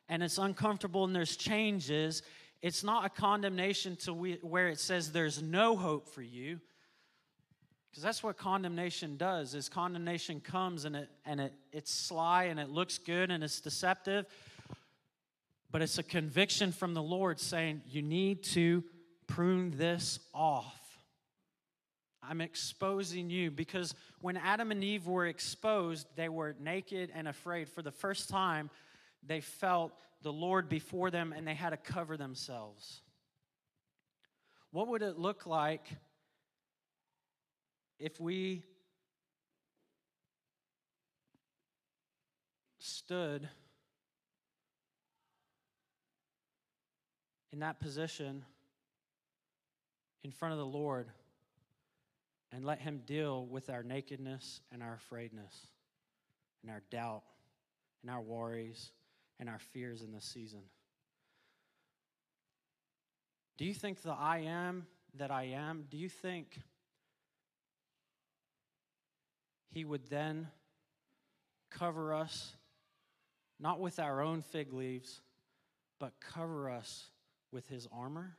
and 0.10 0.22
it's 0.22 0.38
uncomfortable 0.38 1.04
and 1.06 1.15
there's 1.15 1.36
changes, 1.36 2.22
it's 2.62 2.84
not 2.84 3.06
a 3.06 3.10
condemnation 3.10 3.96
to 3.98 4.13
where 4.13 4.67
it 4.70 4.80
says 4.80 5.12
there's 5.12 5.41
no 5.41 5.76
hope 5.76 6.08
for 6.08 6.22
you. 6.22 6.60
Because 7.89 8.04
that's 8.04 8.22
what 8.22 8.38
condemnation 8.38 9.17
does 9.17 9.56
is 9.56 9.70
condemnation 9.70 10.39
comes 10.39 10.86
and 10.86 10.96
it 10.96 11.10
and 11.26 11.41
it 11.41 11.54
it's 11.72 11.91
sly 11.91 12.43
and 12.46 12.60
it 12.60 12.70
looks 12.70 13.00
good 13.00 13.32
and 13.32 13.43
it's 13.43 13.60
deceptive 13.60 14.26
but 15.71 15.82
it's 15.82 15.97
a 15.97 16.03
conviction 16.03 16.71
from 16.71 16.93
the 16.93 17.01
Lord 17.01 17.39
saying, 17.39 17.82
you 17.88 18.01
need 18.01 18.43
to 18.43 18.84
prune 19.27 19.71
this 19.77 20.19
off. 20.34 20.73
I'm 22.23 22.41
exposing 22.41 23.30
you 23.30 23.51
because 23.51 23.93
when 24.21 24.38
Adam 24.38 24.71
and 24.71 24.84
Eve 24.84 25.08
were 25.08 25.27
exposed, 25.27 26.08
they 26.15 26.30
were 26.30 26.56
naked 26.60 27.12
and 27.13 27.27
afraid. 27.27 27.69
For 27.69 27.82
the 27.82 27.91
first 27.91 28.30
time, 28.30 28.69
they 29.25 29.39
felt 29.39 29.93
the 30.23 30.34
Lord 30.34 30.67
before 30.67 31.10
them 31.12 31.34
and 31.36 31.47
they 31.47 31.53
had 31.53 31.69
to 31.69 31.77
cover 31.77 32.17
themselves. 32.17 33.01
What 34.71 34.88
would 34.89 35.01
it 35.01 35.17
look 35.17 35.45
like 35.45 35.88
if 37.99 38.19
we 38.19 38.63
stood 42.80 43.47
in 47.52 47.60
that 47.60 47.80
position 47.80 48.44
in 50.24 50.32
front 50.32 50.54
of 50.54 50.60
the 50.60 50.66
Lord 50.66 51.08
and 52.52 52.66
let 52.66 52.80
Him 52.80 53.02
deal 53.06 53.46
with 53.46 53.70
our 53.70 53.84
nakedness 53.84 54.62
and 54.72 54.82
our 54.82 54.96
afraidness 54.96 55.68
and 56.62 56.72
our 56.72 56.82
doubt 56.92 57.24
and 58.02 58.12
our 58.12 58.22
worries 58.22 58.92
and 59.40 59.50
our 59.50 59.60
fears 59.60 60.02
in 60.02 60.12
this 60.12 60.26
season. 60.26 60.62
Do 63.58 63.66
you 63.66 63.74
think 63.74 64.02
the 64.02 64.12
I 64.12 64.40
am 64.40 64.86
that 65.16 65.32
I 65.32 65.46
am, 65.46 65.86
do 65.90 65.98
you 65.98 66.10
think 66.10 66.60
He 69.72 69.84
would 69.84 70.10
then 70.10 70.48
cover 71.72 72.14
us, 72.14 72.54
not 73.60 73.80
with 73.80 74.00
our 74.00 74.22
own 74.22 74.42
fig 74.42 74.74
leaves, 74.74 75.22
but 76.00 76.14
cover 76.20 76.70
us 76.70 77.10
with 77.52 77.68
his 77.68 77.88
armor? 77.92 78.38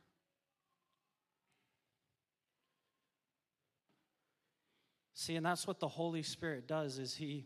See, 5.13 5.35
and 5.35 5.45
that's 5.45 5.67
what 5.67 5.79
the 5.79 5.87
Holy 5.87 6.23
Spirit 6.23 6.67
does 6.67 6.97
is 6.97 7.15
he 7.15 7.45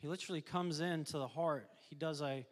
he 0.00 0.08
literally 0.08 0.40
comes 0.40 0.80
into 0.80 1.18
the 1.18 1.28
heart. 1.28 1.68
He 1.88 1.94
does 1.94 2.20
a 2.22 2.46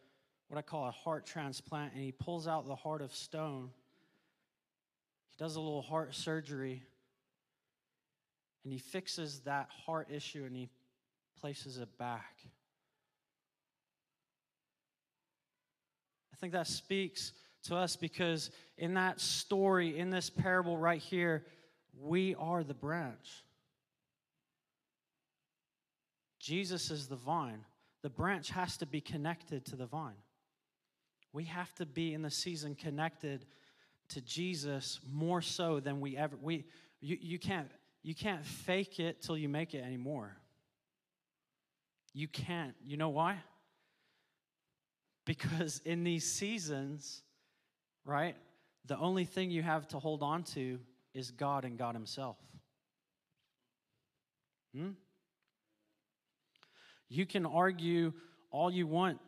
what 0.48 0.58
I 0.58 0.62
call 0.62 0.88
a 0.88 0.90
heart 0.90 1.26
transplant 1.26 1.92
and 1.92 2.02
he 2.02 2.12
pulls 2.12 2.48
out 2.48 2.66
the 2.66 2.74
heart 2.74 3.02
of 3.02 3.14
stone. 3.14 3.70
He 5.30 5.36
does 5.38 5.56
a 5.56 5.60
little 5.60 5.82
heart 5.82 6.14
surgery 6.14 6.82
and 8.64 8.72
he 8.72 8.78
fixes 8.78 9.40
that 9.40 9.68
heart 9.70 10.08
issue 10.10 10.44
and 10.44 10.56
he 10.56 10.70
places 11.40 11.78
it 11.78 11.98
back. 11.98 12.36
I 16.32 16.36
think 16.36 16.52
that 16.52 16.66
speaks 16.66 17.32
to 17.64 17.76
us 17.76 17.96
because 17.96 18.50
in 18.76 18.94
that 18.94 19.20
story, 19.20 19.98
in 19.98 20.10
this 20.10 20.30
parable 20.30 20.76
right 20.76 21.00
here, 21.00 21.44
we 22.00 22.34
are 22.36 22.62
the 22.62 22.74
branch. 22.74 23.44
Jesus 26.38 26.90
is 26.90 27.08
the 27.08 27.16
vine. 27.16 27.64
The 28.02 28.10
branch 28.10 28.50
has 28.50 28.76
to 28.78 28.86
be 28.86 29.00
connected 29.00 29.64
to 29.66 29.76
the 29.76 29.86
vine. 29.86 30.22
We 31.32 31.44
have 31.44 31.74
to 31.74 31.86
be 31.86 32.14
in 32.14 32.22
the 32.22 32.30
season 32.30 32.74
connected 32.74 33.44
to 34.10 34.20
Jesus 34.22 35.00
more 35.12 35.42
so 35.42 35.80
than 35.80 36.00
we 36.00 36.16
ever 36.16 36.36
we 36.40 36.64
you, 37.00 37.18
you 37.20 37.38
can't 37.38 37.68
you 38.02 38.14
can't 38.14 38.44
fake 38.44 39.00
it 39.00 39.20
till 39.20 39.36
you 39.36 39.48
make 39.48 39.74
it 39.74 39.84
anymore. 39.84 40.36
You 42.14 42.28
can't. 42.28 42.74
You 42.84 42.96
know 42.96 43.10
why? 43.10 43.38
Because 45.24 45.82
in 45.84 46.04
these 46.04 46.24
seasons, 46.24 47.22
right? 48.04 48.36
The 48.86 48.98
only 48.98 49.24
thing 49.24 49.50
you 49.50 49.62
have 49.62 49.86
to 49.88 49.98
hold 49.98 50.22
on 50.22 50.44
to 50.54 50.78
is 51.14 51.30
God 51.30 51.64
and 51.64 51.76
God 51.76 51.94
Himself. 51.94 52.36
Hmm? 54.74 54.90
You 57.08 57.26
can 57.26 57.46
argue 57.46 58.12
all 58.50 58.70
you 58.70 58.86
want 58.86 59.18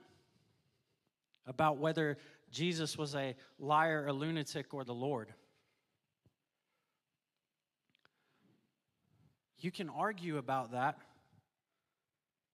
about 1.47 1.79
whether 1.79 2.19
Jesus 2.51 2.97
was 2.97 3.15
a 3.15 3.35
liar, 3.59 4.07
a 4.07 4.13
lunatic, 4.13 4.75
or 4.75 4.85
the 4.85 4.95
Lord. 4.95 5.33
You 9.59 9.71
can 9.71 9.89
argue 9.89 10.39
about 10.39 10.73
that. 10.73 10.99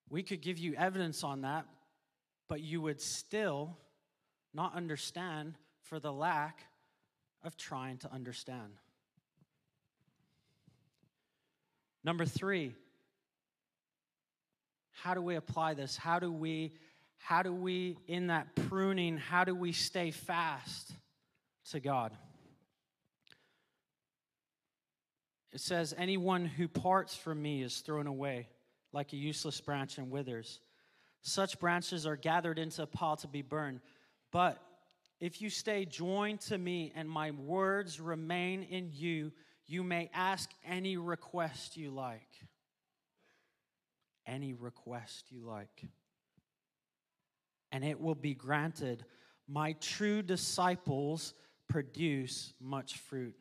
We 0.08 0.22
could 0.22 0.40
give 0.40 0.58
you 0.58 0.74
evidence 0.74 1.24
on 1.24 1.42
that, 1.42 1.66
but 2.48 2.60
you 2.60 2.80
would 2.80 3.00
still 3.00 3.76
not 4.54 4.74
understand 4.74 5.54
for 5.88 6.00
the 6.00 6.12
lack 6.12 6.60
of 7.42 7.56
trying 7.56 7.98
to 7.98 8.12
understand. 8.12 8.72
Number 12.04 12.24
three, 12.24 12.74
how 14.92 15.14
do 15.14 15.22
we 15.22 15.36
apply 15.36 15.74
this? 15.74 15.96
How 15.96 16.18
do 16.18 16.30
we, 16.30 16.72
how 17.18 17.42
do 17.42 17.52
we, 17.52 17.96
in 18.06 18.28
that 18.28 18.54
pruning, 18.54 19.16
how 19.16 19.44
do 19.44 19.54
we 19.54 19.72
stay 19.72 20.10
fast 20.10 20.92
to 21.70 21.80
God? 21.80 22.12
It 25.52 25.60
says, 25.60 25.94
Anyone 25.96 26.46
who 26.46 26.68
parts 26.68 27.14
from 27.14 27.40
me 27.40 27.62
is 27.62 27.78
thrown 27.78 28.06
away 28.06 28.48
like 28.92 29.12
a 29.12 29.16
useless 29.16 29.60
branch 29.60 29.98
and 29.98 30.10
withers. 30.10 30.60
Such 31.22 31.58
branches 31.58 32.06
are 32.06 32.16
gathered 32.16 32.58
into 32.58 32.82
a 32.82 32.86
pile 32.86 33.16
to 33.16 33.26
be 33.26 33.42
burned. 33.42 33.80
But 34.32 34.60
if 35.20 35.40
you 35.40 35.48
stay 35.48 35.84
joined 35.84 36.40
to 36.42 36.58
me 36.58 36.92
and 36.94 37.08
my 37.08 37.30
words 37.30 38.00
remain 38.00 38.62
in 38.62 38.90
you, 38.92 39.32
you 39.66 39.82
may 39.82 40.10
ask 40.12 40.50
any 40.64 40.96
request 40.96 41.76
you 41.76 41.90
like. 41.90 42.28
Any 44.26 44.52
request 44.52 45.26
you 45.30 45.40
like. 45.42 45.84
And 47.72 47.84
it 47.84 48.00
will 48.00 48.14
be 48.14 48.34
granted. 48.34 49.04
My 49.48 49.72
true 49.74 50.22
disciples 50.22 51.34
produce 51.68 52.52
much 52.60 52.98
fruit. 52.98 53.34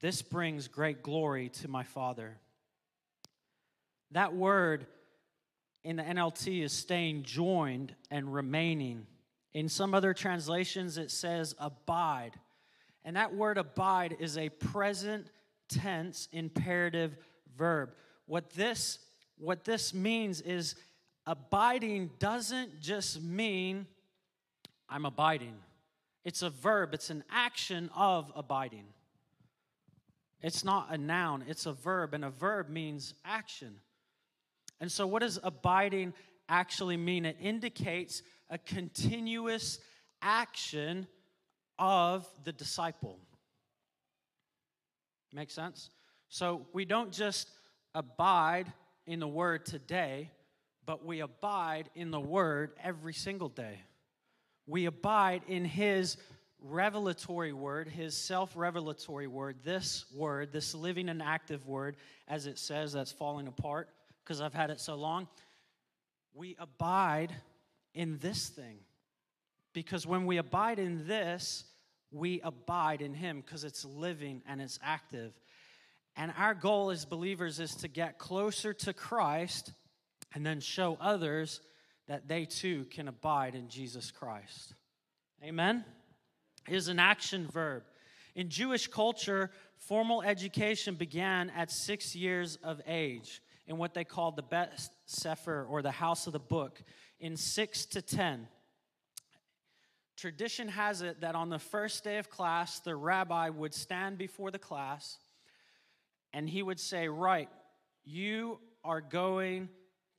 This 0.00 0.22
brings 0.22 0.68
great 0.68 1.02
glory 1.02 1.48
to 1.48 1.68
my 1.68 1.82
Father. 1.82 2.38
That 4.12 4.34
word 4.34 4.86
in 5.84 5.96
the 5.96 6.02
NLT 6.02 6.62
is 6.62 6.72
staying 6.72 7.22
joined 7.22 7.94
and 8.10 8.32
remaining. 8.32 9.06
In 9.52 9.68
some 9.68 9.94
other 9.94 10.14
translations, 10.14 10.96
it 10.96 11.10
says 11.10 11.54
abide. 11.58 12.32
And 13.04 13.16
that 13.16 13.34
word 13.34 13.58
abide 13.58 14.16
is 14.20 14.38
a 14.38 14.48
present 14.48 15.28
tense 15.68 16.28
imperative 16.32 17.16
verb. 17.56 17.90
What 18.26 18.50
this, 18.50 18.98
what 19.38 19.64
this 19.64 19.92
means 19.94 20.40
is 20.40 20.74
abiding 21.26 22.10
doesn't 22.18 22.80
just 22.80 23.22
mean 23.22 23.86
I'm 24.88 25.04
abiding, 25.04 25.54
it's 26.24 26.42
a 26.42 26.50
verb, 26.50 26.94
it's 26.94 27.10
an 27.10 27.24
action 27.30 27.90
of 27.94 28.30
abiding. 28.34 28.86
It's 30.42 30.64
not 30.64 30.88
a 30.90 30.98
noun, 30.98 31.44
it's 31.46 31.66
a 31.66 31.72
verb, 31.72 32.14
and 32.14 32.24
a 32.24 32.30
verb 32.30 32.68
means 32.68 33.14
action. 33.24 33.76
And 34.80 34.90
so, 34.90 35.06
what 35.06 35.20
does 35.20 35.38
abiding 35.42 36.14
actually 36.48 36.96
mean? 36.96 37.24
It 37.26 37.36
indicates 37.40 38.22
a 38.50 38.58
continuous 38.58 39.78
action 40.20 41.06
of 41.78 42.28
the 42.44 42.52
disciple. 42.52 43.18
Make 45.32 45.50
sense? 45.50 45.90
So 46.28 46.66
we 46.72 46.84
don't 46.84 47.12
just 47.12 47.48
abide 47.94 48.72
in 49.06 49.20
the 49.20 49.28
word 49.28 49.64
today, 49.64 50.30
but 50.84 51.04
we 51.04 51.20
abide 51.20 51.88
in 51.94 52.10
the 52.10 52.20
word 52.20 52.72
every 52.82 53.14
single 53.14 53.48
day. 53.48 53.80
We 54.66 54.86
abide 54.86 55.42
in 55.48 55.64
his 55.64 56.16
revelatory 56.60 57.52
word, 57.52 57.88
his 57.88 58.16
self 58.16 58.52
revelatory 58.54 59.26
word, 59.26 59.56
this 59.64 60.04
word, 60.14 60.52
this 60.52 60.74
living 60.74 61.08
and 61.08 61.22
active 61.22 61.66
word, 61.66 61.96
as 62.28 62.46
it 62.46 62.58
says, 62.58 62.92
that's 62.92 63.12
falling 63.12 63.46
apart 63.46 63.88
because 64.22 64.40
I've 64.40 64.54
had 64.54 64.70
it 64.70 64.80
so 64.80 64.94
long. 64.96 65.26
We 66.34 66.56
abide 66.58 67.34
in 67.94 68.18
this 68.18 68.48
thing. 68.48 68.78
Because 69.72 70.06
when 70.06 70.26
we 70.26 70.38
abide 70.38 70.78
in 70.78 71.06
this, 71.06 71.64
we 72.10 72.40
abide 72.42 73.02
in 73.02 73.14
him 73.14 73.40
because 73.40 73.64
it's 73.64 73.84
living 73.84 74.42
and 74.46 74.60
it's 74.60 74.78
active. 74.82 75.32
And 76.16 76.32
our 76.36 76.54
goal 76.54 76.90
as 76.90 77.04
believers 77.04 77.60
is 77.60 77.74
to 77.76 77.88
get 77.88 78.18
closer 78.18 78.72
to 78.72 78.92
Christ 78.92 79.72
and 80.34 80.44
then 80.44 80.60
show 80.60 80.98
others 81.00 81.60
that 82.08 82.26
they 82.26 82.44
too 82.44 82.86
can 82.90 83.06
abide 83.06 83.54
in 83.54 83.68
Jesus 83.68 84.10
Christ. 84.10 84.74
Amen? 85.44 85.84
Is 86.68 86.88
an 86.88 86.98
action 86.98 87.46
verb. 87.52 87.84
In 88.34 88.48
Jewish 88.48 88.88
culture, 88.88 89.50
formal 89.78 90.22
education 90.22 90.94
began 90.94 91.50
at 91.50 91.70
six 91.70 92.14
years 92.14 92.58
of 92.62 92.80
age 92.86 93.40
in 93.66 93.78
what 93.78 93.94
they 93.94 94.04
called 94.04 94.36
the 94.36 94.42
Bet 94.42 94.80
Sefer 95.06 95.66
or 95.68 95.82
the 95.82 95.90
house 95.90 96.26
of 96.26 96.32
the 96.32 96.40
book 96.40 96.82
in 97.20 97.36
six 97.36 97.86
to 97.86 98.02
ten. 98.02 98.48
Tradition 100.16 100.68
has 100.68 101.02
it 101.02 101.20
that 101.22 101.34
on 101.34 101.48
the 101.48 101.58
first 101.58 102.04
day 102.04 102.18
of 102.18 102.28
class, 102.28 102.80
the 102.80 102.94
rabbi 102.94 103.48
would 103.48 103.72
stand 103.72 104.18
before 104.18 104.50
the 104.50 104.58
class 104.58 105.18
and 106.32 106.48
he 106.48 106.62
would 106.62 106.78
say, 106.78 107.08
Right, 107.08 107.48
you 108.04 108.58
are 108.84 109.00
going 109.00 109.68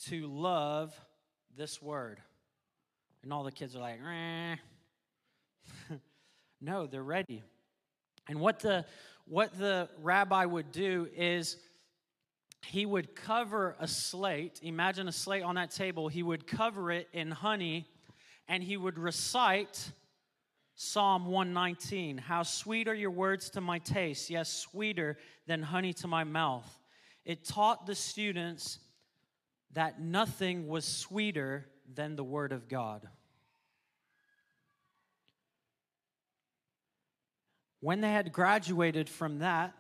to 0.08 0.28
love 0.28 0.94
this 1.56 1.82
word. 1.82 2.20
And 3.24 3.32
all 3.32 3.44
the 3.44 3.52
kids 3.52 3.76
are 3.76 3.80
like, 3.80 4.00
no, 6.62 6.88
they're 6.88 7.04
ready. 7.04 7.44
And 8.28 8.40
what 8.40 8.60
the 8.60 8.86
what 9.26 9.58
the 9.58 9.88
rabbi 10.02 10.46
would 10.46 10.72
do 10.72 11.08
is 11.16 11.58
he 12.66 12.86
would 12.86 13.16
cover 13.16 13.76
a 13.80 13.88
slate. 13.88 14.60
Imagine 14.64 15.08
a 15.08 15.12
slate 15.12 15.44
on 15.44 15.56
that 15.56 15.72
table. 15.72 16.08
He 16.08 16.24
would 16.24 16.48
cover 16.48 16.92
it 16.92 17.08
in 17.14 17.32
honey 17.32 17.88
and 18.48 18.64
he 18.64 18.78
would 18.78 19.00
recite 19.00 19.92
Psalm 20.76 21.26
119 21.26 22.18
How 22.18 22.44
sweet 22.44 22.88
are 22.88 22.94
your 22.94 23.12
words 23.12 23.50
to 23.52 23.62
my 23.62 23.80
taste, 23.80 24.30
yes, 24.30 24.52
sweeter 24.52 25.18
than 25.48 25.62
honey 25.62 25.94
to 25.94 26.08
my 26.08 26.24
mouth. 26.24 26.68
It 27.24 27.46
taught 27.46 27.86
the 27.86 27.96
students 27.96 28.80
that 29.74 30.02
nothing 30.02 30.68
was 30.68 30.86
sweeter 30.86 31.68
than 31.94 32.16
the 32.16 32.24
Word 32.24 32.52
of 32.52 32.68
God. 32.68 33.08
When 37.80 38.02
they 38.02 38.12
had 38.12 38.32
graduated 38.32 39.08
from 39.08 39.40
that, 39.40 39.74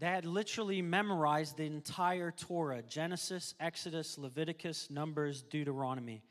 they 0.00 0.06
had 0.06 0.24
literally 0.24 0.80
memorized 0.80 1.58
the 1.58 1.66
entire 1.66 2.30
Torah 2.30 2.80
Genesis, 2.80 3.54
Exodus, 3.60 4.16
Leviticus, 4.16 4.88
Numbers, 4.90 5.42
Deuteronomy. 5.42 6.22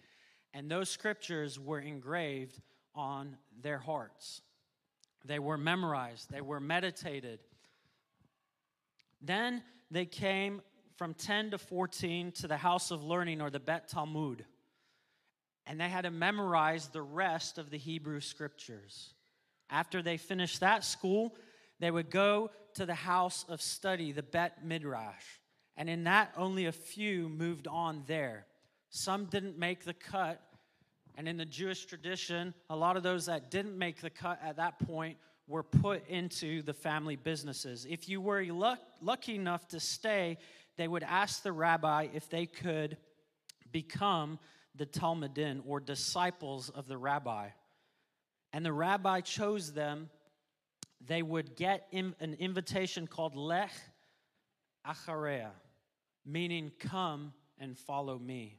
And 0.55 0.69
those 0.69 0.89
scriptures 0.89 1.59
were 1.59 1.79
engraved 1.79 2.59
on 2.95 3.37
their 3.61 3.77
hearts. 3.77 4.41
They 5.23 5.37
were 5.37 5.57
memorized, 5.57 6.31
they 6.31 6.41
were 6.41 6.59
meditated. 6.59 7.39
Then 9.21 9.61
they 9.91 10.05
came 10.05 10.61
from 10.97 11.13
10 11.13 11.51
to 11.51 11.59
14 11.59 12.31
to 12.31 12.47
the 12.47 12.57
house 12.57 12.89
of 12.89 13.03
learning 13.03 13.39
or 13.39 13.51
the 13.51 13.59
Bet 13.59 13.87
Talmud. 13.87 14.45
And 15.67 15.79
they 15.79 15.89
had 15.89 16.05
to 16.05 16.11
memorize 16.11 16.87
the 16.87 17.03
rest 17.03 17.59
of 17.59 17.69
the 17.69 17.77
Hebrew 17.77 18.19
scriptures. 18.21 19.13
After 19.69 20.01
they 20.01 20.17
finished 20.17 20.61
that 20.61 20.83
school, 20.83 21.35
they 21.79 21.91
would 21.91 22.09
go 22.09 22.49
to 22.75 22.85
the 22.85 22.95
house 22.95 23.45
of 23.49 23.61
study, 23.61 24.11
the 24.11 24.23
Bet 24.23 24.65
Midrash. 24.65 25.25
And 25.77 25.89
in 25.89 26.03
that, 26.05 26.33
only 26.35 26.65
a 26.65 26.71
few 26.71 27.29
moved 27.29 27.67
on 27.67 28.03
there. 28.07 28.45
Some 28.89 29.25
didn't 29.25 29.57
make 29.57 29.85
the 29.85 29.93
cut. 29.93 30.41
And 31.15 31.27
in 31.27 31.37
the 31.37 31.45
Jewish 31.45 31.85
tradition, 31.85 32.53
a 32.69 32.75
lot 32.75 32.97
of 32.97 33.03
those 33.03 33.25
that 33.27 33.51
didn't 33.51 33.77
make 33.77 34.01
the 34.01 34.09
cut 34.09 34.39
at 34.43 34.57
that 34.57 34.79
point 34.79 35.17
were 35.47 35.63
put 35.63 36.07
into 36.07 36.61
the 36.61 36.73
family 36.73 37.15
businesses. 37.15 37.85
If 37.89 38.07
you 38.07 38.21
were 38.21 38.43
luck, 38.45 38.79
lucky 39.01 39.35
enough 39.35 39.67
to 39.69 39.79
stay, 39.79 40.37
they 40.77 40.87
would 40.87 41.03
ask 41.03 41.43
the 41.43 41.51
rabbi 41.51 42.07
if 42.13 42.29
they 42.29 42.45
could 42.45 42.97
become 43.71 44.39
the 44.75 44.85
Talmidim 44.85 45.61
or 45.65 45.79
disciples 45.79 46.69
of 46.69 46.87
the 46.87 46.97
rabbi. 46.97 47.49
And 48.53 48.65
the 48.65 48.73
rabbi 48.73 49.21
chose 49.21 49.73
them. 49.73 50.09
They 51.05 51.21
would 51.21 51.55
get 51.55 51.87
in, 51.91 52.15
an 52.19 52.35
invitation 52.35 53.07
called 53.07 53.35
Lech 53.35 53.71
Acharai, 54.85 55.47
meaning 56.25 56.71
come 56.79 57.33
and 57.57 57.77
follow 57.77 58.17
me. 58.17 58.57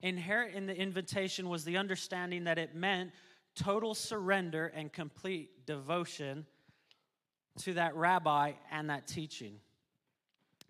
Inherent 0.00 0.54
in 0.54 0.66
the 0.66 0.76
invitation 0.76 1.48
was 1.48 1.64
the 1.64 1.76
understanding 1.76 2.44
that 2.44 2.58
it 2.58 2.74
meant 2.74 3.10
total 3.56 3.94
surrender 3.94 4.66
and 4.68 4.92
complete 4.92 5.66
devotion 5.66 6.46
to 7.58 7.74
that 7.74 7.94
rabbi 7.96 8.52
and 8.70 8.88
that 8.90 9.06
teaching. 9.06 9.60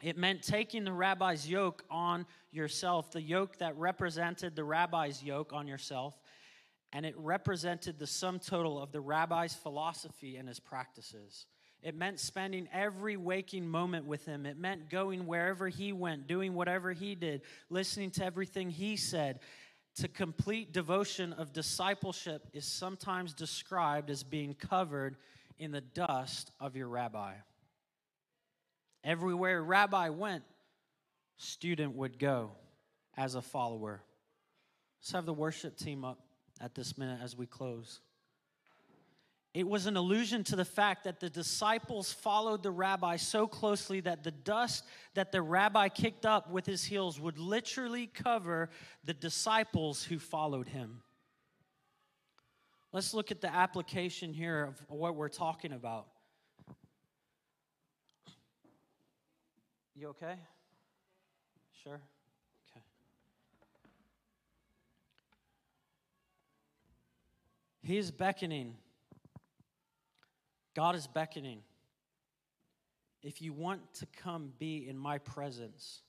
It 0.00 0.16
meant 0.16 0.42
taking 0.42 0.84
the 0.84 0.92
rabbi's 0.92 1.48
yoke 1.48 1.82
on 1.90 2.24
yourself, 2.52 3.10
the 3.10 3.20
yoke 3.20 3.58
that 3.58 3.76
represented 3.76 4.54
the 4.54 4.64
rabbi's 4.64 5.22
yoke 5.22 5.52
on 5.52 5.66
yourself, 5.66 6.18
and 6.92 7.04
it 7.04 7.14
represented 7.18 7.98
the 7.98 8.06
sum 8.06 8.38
total 8.38 8.80
of 8.80 8.92
the 8.92 9.00
rabbi's 9.00 9.54
philosophy 9.54 10.36
and 10.36 10.48
his 10.48 10.60
practices. 10.60 11.46
It 11.82 11.94
meant 11.94 12.18
spending 12.18 12.68
every 12.72 13.16
waking 13.16 13.68
moment 13.68 14.06
with 14.06 14.24
him. 14.24 14.46
It 14.46 14.58
meant 14.58 14.90
going 14.90 15.26
wherever 15.26 15.68
he 15.68 15.92
went, 15.92 16.26
doing 16.26 16.54
whatever 16.54 16.92
he 16.92 17.14
did, 17.14 17.42
listening 17.70 18.10
to 18.12 18.24
everything 18.24 18.70
he 18.70 18.96
said. 18.96 19.40
To 19.96 20.08
complete 20.08 20.72
devotion 20.72 21.32
of 21.32 21.52
discipleship 21.52 22.48
is 22.52 22.64
sometimes 22.64 23.32
described 23.32 24.10
as 24.10 24.22
being 24.22 24.54
covered 24.54 25.16
in 25.58 25.72
the 25.72 25.80
dust 25.80 26.50
of 26.60 26.76
your 26.76 26.88
rabbi. 26.88 27.34
Everywhere 29.04 29.62
rabbi 29.62 30.08
went, 30.08 30.44
student 31.36 31.94
would 31.96 32.18
go 32.18 32.52
as 33.16 33.34
a 33.34 33.42
follower. 33.42 34.02
Let's 35.00 35.12
have 35.12 35.26
the 35.26 35.32
worship 35.32 35.76
team 35.76 36.04
up 36.04 36.18
at 36.60 36.74
this 36.74 36.98
minute 36.98 37.20
as 37.22 37.36
we 37.36 37.46
close. 37.46 38.00
It 39.54 39.66
was 39.66 39.86
an 39.86 39.96
allusion 39.96 40.44
to 40.44 40.56
the 40.56 40.64
fact 40.64 41.04
that 41.04 41.20
the 41.20 41.30
disciples 41.30 42.12
followed 42.12 42.62
the 42.62 42.70
rabbi 42.70 43.16
so 43.16 43.46
closely 43.46 44.00
that 44.00 44.22
the 44.22 44.30
dust 44.30 44.84
that 45.14 45.32
the 45.32 45.42
rabbi 45.42 45.88
kicked 45.88 46.26
up 46.26 46.50
with 46.50 46.66
his 46.66 46.84
heels 46.84 47.18
would 47.18 47.38
literally 47.38 48.06
cover 48.06 48.68
the 49.04 49.14
disciples 49.14 50.04
who 50.04 50.18
followed 50.18 50.68
him. 50.68 51.02
Let's 52.92 53.14
look 53.14 53.30
at 53.30 53.40
the 53.40 53.52
application 53.52 54.32
here 54.32 54.64
of 54.64 54.82
what 54.88 55.16
we're 55.16 55.28
talking 55.28 55.72
about. 55.72 56.06
You 59.94 60.08
okay? 60.08 60.36
Sure? 61.82 62.00
He 67.88 67.96
is 67.96 68.10
beckoning. 68.10 68.74
God 70.76 70.94
is 70.94 71.06
beckoning. 71.06 71.60
If 73.22 73.40
you 73.40 73.54
want 73.54 73.80
to 73.94 74.06
come 74.22 74.52
be 74.58 74.86
in 74.86 74.98
my 74.98 75.16
presence, 75.16 76.02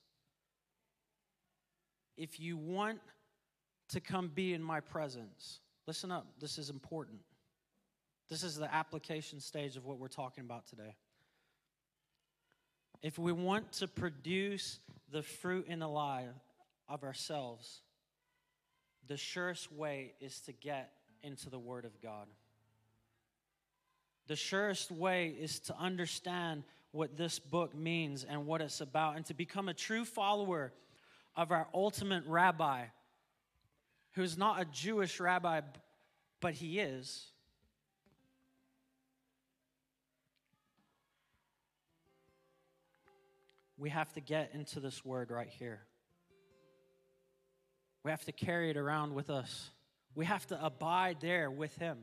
if 2.18 2.38
you 2.38 2.58
want 2.58 2.98
to 3.88 4.00
come 4.00 4.28
be 4.28 4.52
in 4.52 4.62
my 4.62 4.80
presence, 4.80 5.60
listen 5.86 6.10
up, 6.10 6.26
this 6.38 6.58
is 6.58 6.68
important. 6.68 7.20
This 8.28 8.42
is 8.42 8.56
the 8.56 8.70
application 8.70 9.40
stage 9.40 9.78
of 9.78 9.86
what 9.86 9.98
we're 9.98 10.08
talking 10.08 10.44
about 10.44 10.66
today. 10.66 10.96
If 13.00 13.18
we 13.18 13.32
want 13.32 13.72
to 13.72 13.88
produce 13.88 14.80
the 15.10 15.22
fruit 15.22 15.66
in 15.66 15.78
the 15.78 15.88
life 15.88 16.26
of 16.90 17.04
ourselves, 17.04 17.80
the 19.08 19.16
surest 19.16 19.72
way 19.72 20.12
is 20.20 20.40
to 20.42 20.52
get 20.52 20.92
into 21.22 21.50
the 21.50 21.58
Word 21.58 21.84
of 21.84 22.00
God. 22.00 22.26
The 24.26 24.36
surest 24.36 24.90
way 24.90 25.28
is 25.28 25.58
to 25.60 25.76
understand 25.76 26.62
what 26.92 27.16
this 27.16 27.38
book 27.38 27.74
means 27.74 28.24
and 28.24 28.46
what 28.46 28.60
it's 28.60 28.80
about, 28.80 29.16
and 29.16 29.24
to 29.26 29.34
become 29.34 29.68
a 29.68 29.74
true 29.74 30.04
follower 30.04 30.72
of 31.36 31.50
our 31.52 31.68
ultimate 31.72 32.24
rabbi, 32.26 32.84
who's 34.12 34.36
not 34.36 34.60
a 34.60 34.64
Jewish 34.64 35.20
rabbi, 35.20 35.60
but 36.40 36.54
He 36.54 36.80
is. 36.80 37.26
We 43.78 43.88
have 43.90 44.12
to 44.12 44.20
get 44.20 44.50
into 44.52 44.78
this 44.78 45.04
word 45.04 45.30
right 45.30 45.48
here. 45.48 45.80
We 48.04 48.10
have 48.10 48.24
to 48.26 48.32
carry 48.32 48.70
it 48.70 48.76
around 48.76 49.14
with 49.14 49.30
us. 49.30 49.70
We 50.14 50.24
have 50.24 50.46
to 50.48 50.64
abide 50.64 51.18
there 51.20 51.50
with 51.50 51.76
Him. 51.76 51.98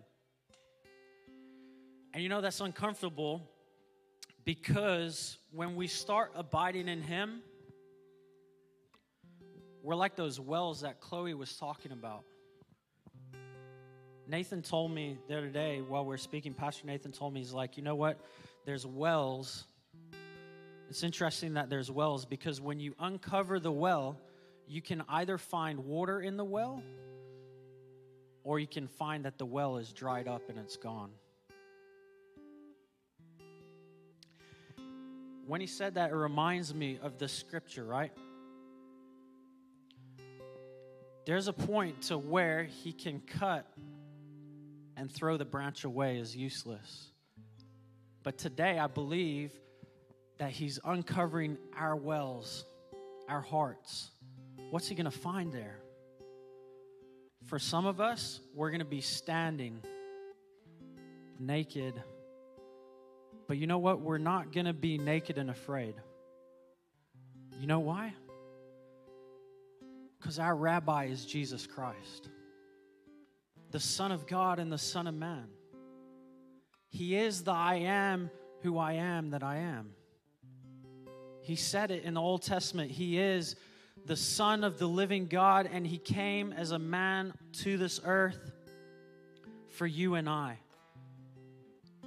And 2.13 2.23
you 2.23 2.29
know, 2.29 2.41
that's 2.41 2.61
uncomfortable 2.61 3.47
because 4.43 5.37
when 5.51 5.75
we 5.75 5.87
start 5.87 6.31
abiding 6.35 6.87
in 6.87 7.01
Him, 7.01 7.41
we're 9.83 9.95
like 9.95 10.15
those 10.15 10.39
wells 10.39 10.81
that 10.81 10.99
Chloe 10.99 11.33
was 11.33 11.55
talking 11.57 11.91
about. 11.91 12.23
Nathan 14.27 14.61
told 14.61 14.91
me 14.91 15.17
the 15.29 15.37
other 15.37 15.49
day 15.49 15.81
while 15.81 16.05
we 16.05 16.13
are 16.13 16.17
speaking, 16.17 16.53
Pastor 16.53 16.85
Nathan 16.85 17.11
told 17.11 17.33
me, 17.33 17.39
he's 17.39 17.53
like, 17.53 17.77
you 17.77 17.83
know 17.83 17.95
what? 17.95 18.19
There's 18.65 18.85
wells. 18.85 19.65
It's 20.89 21.03
interesting 21.03 21.53
that 21.53 21.69
there's 21.69 21.89
wells 21.89 22.25
because 22.25 22.59
when 22.59 22.79
you 22.79 22.95
uncover 22.99 23.59
the 23.59 23.71
well, 23.71 24.17
you 24.67 24.81
can 24.81 25.03
either 25.07 25.37
find 25.37 25.85
water 25.85 26.19
in 26.19 26.35
the 26.35 26.43
well 26.43 26.83
or 28.47 28.59
you 28.59 28.65
can 28.65 28.87
find 28.87 29.25
that 29.25 29.37
the 29.37 29.45
well 29.45 29.75
is 29.75 29.91
dried 29.91 30.25
up 30.25 30.49
and 30.49 30.57
it's 30.57 30.77
gone. 30.77 31.11
When 35.45 35.59
he 35.59 35.67
said 35.67 35.95
that, 35.95 36.11
it 36.11 36.15
reminds 36.15 36.73
me 36.73 36.97
of 37.01 37.17
the 37.17 37.27
scripture, 37.27 37.83
right? 37.83 38.11
There's 41.25 41.49
a 41.49 41.53
point 41.53 42.03
to 42.03 42.17
where 42.17 42.63
he 42.63 42.93
can 42.93 43.19
cut 43.19 43.67
and 44.95 45.11
throw 45.11 45.35
the 45.35 45.45
branch 45.45 45.83
away 45.83 46.17
as 46.19 46.33
useless. 46.33 47.11
But 48.23 48.37
today, 48.37 48.79
I 48.79 48.87
believe 48.87 49.51
that 50.37 50.51
he's 50.51 50.79
uncovering 50.85 51.57
our 51.77 51.97
wells, 51.97 52.63
our 53.27 53.41
hearts 53.41 54.11
what's 54.71 54.87
he 54.87 54.95
going 54.95 55.05
to 55.05 55.11
find 55.11 55.51
there? 55.51 55.79
For 57.47 57.59
some 57.59 57.85
of 57.85 58.01
us, 58.01 58.41
we're 58.53 58.71
going 58.71 58.79
to 58.79 58.85
be 58.85 58.99
standing 58.99 59.81
naked. 61.39 61.93
But 63.47 63.57
you 63.57 63.67
know 63.67 63.77
what? 63.77 64.01
We're 64.01 64.17
not 64.17 64.51
going 64.51 64.65
to 64.65 64.73
be 64.73 64.97
naked 64.97 65.37
and 65.37 65.49
afraid. 65.49 65.95
You 67.61 67.67
know 67.67 67.79
why? 67.79 68.13
Because 70.19 70.39
our 70.39 70.53
rabbi 70.53 71.05
is 71.05 71.25
Jesus 71.25 71.65
Christ, 71.65 72.27
the 73.71 73.79
Son 73.79 74.11
of 74.11 74.27
God 74.27 74.59
and 74.59 74.69
the 74.69 74.77
Son 74.77 75.07
of 75.07 75.15
Man. 75.15 75.47
He 76.89 77.15
is 77.15 77.43
the 77.43 77.51
I 77.51 77.75
am 77.75 78.29
who 78.61 78.77
I 78.77 78.93
am 78.93 79.29
that 79.29 79.43
I 79.43 79.57
am. 79.57 79.91
He 81.41 81.55
said 81.55 81.91
it 81.91 82.03
in 82.03 82.13
the 82.15 82.21
Old 82.21 82.41
Testament. 82.41 82.91
He 82.91 83.17
is 83.17 83.55
the 84.07 84.15
Son 84.15 84.63
of 84.63 84.79
the 84.79 84.87
living 84.87 85.27
God, 85.27 85.69
and 85.71 85.85
He 85.85 85.97
came 85.97 86.53
as 86.53 86.71
a 86.71 86.79
man 86.79 87.33
to 87.63 87.77
this 87.77 87.99
earth 88.03 88.51
for 89.69 89.85
you 89.85 90.15
and 90.15 90.29
I. 90.29 90.57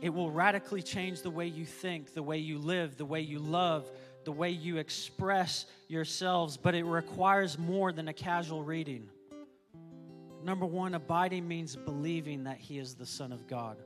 It 0.01 0.09
will 0.09 0.31
radically 0.31 0.83
change 0.83 1.21
the 1.21 1.31
way 1.31 1.47
you 1.47 1.67
think, 1.67 2.15
the 2.15 2.23
way 2.23 2.39
you 2.39 2.59
live, 2.59 2.97
the 2.97 3.05
way 3.05 3.21
you 3.21 3.39
love, 3.39 3.91
the 4.25 4.33
way 4.33 4.51
you 4.51 4.79
express 4.79 5.67
yourselves, 5.89 6.57
but 6.57 6.75
it 6.75 6.85
requires 6.85 7.59
more 7.59 7.93
than 7.93 8.09
a 8.09 8.15
casual 8.15 8.65
reading. 8.65 9.09
Number 10.43 10.65
one, 10.65 10.95
abiding 10.95 11.47
means 11.47 11.77
believing 11.77 12.45
that 12.45 12.57
He 12.57 12.79
is 12.79 12.95
the 12.95 13.05
Son 13.05 13.31
of 13.31 13.47
God. 13.47 13.77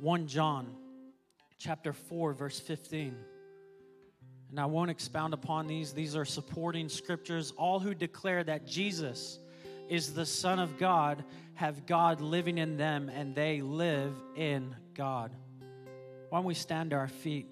1 0.00 0.26
John 0.26 0.74
chapter 1.56 1.92
4, 1.92 2.32
verse 2.32 2.58
15. 2.58 3.16
And 4.50 4.58
I 4.58 4.66
won't 4.66 4.90
expound 4.90 5.34
upon 5.34 5.66
these. 5.66 5.92
These 5.92 6.16
are 6.16 6.24
supporting 6.24 6.88
scriptures. 6.88 7.52
All 7.56 7.80
who 7.80 7.94
declare 7.94 8.42
that 8.44 8.66
Jesus 8.66 9.38
is 9.88 10.14
the 10.14 10.26
Son 10.26 10.58
of 10.58 10.78
God 10.78 11.24
have 11.54 11.86
God 11.86 12.20
living 12.20 12.58
in 12.58 12.76
them 12.76 13.08
and 13.08 13.34
they 13.34 13.60
live 13.60 14.14
in 14.36 14.74
God. 14.94 15.32
Why 16.28 16.38
don't 16.38 16.44
we 16.44 16.54
stand 16.54 16.90
to 16.90 16.96
our 16.96 17.08
feet 17.08 17.48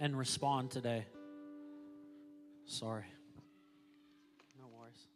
and 0.00 0.18
respond 0.18 0.70
today? 0.70 1.06
Sorry. 2.66 3.04
No 4.58 4.66
worries. 4.78 5.06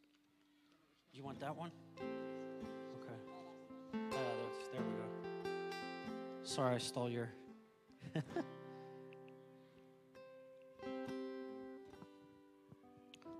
You 1.12 1.24
want 1.24 1.40
that 1.40 1.56
one? 1.56 1.70
Okay. 1.98 3.14
Uh, 3.94 4.16
there 4.72 4.82
we 4.82 4.92
go. 4.92 5.50
Sorry, 6.44 6.74
I 6.74 6.78
stole 6.78 7.10
your. 7.10 7.30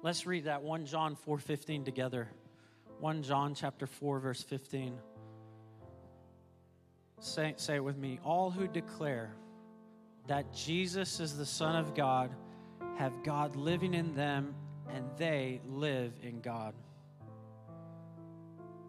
Let's 0.03 0.27
read 0.27 0.45
that 0.45 0.63
1 0.63 0.87
John 0.87 1.15
4:15 1.15 1.85
together. 1.85 2.29
1 2.99 3.23
John 3.23 3.55
chapter 3.55 3.87
4 3.87 4.19
verse 4.19 4.43
15. 4.43 4.99
Say, 7.21 7.55
say 7.57 7.77
it 7.77 7.85
with 7.85 7.97
me. 7.97 8.19
All 8.25 8.51
who 8.51 8.67
declare 8.67 9.33
that 10.27 10.53
Jesus 10.53 11.21
is 11.21 11.37
the 11.37 11.47
Son 11.47 11.77
of 11.77 11.95
God 11.95 12.35
have 12.97 13.23
God 13.23 13.55
living 13.55 13.95
in 13.95 14.13
them 14.17 14.57
and 14.89 15.09
they 15.19 15.61
live 15.67 16.13
in 16.21 16.41
God. 16.41 16.75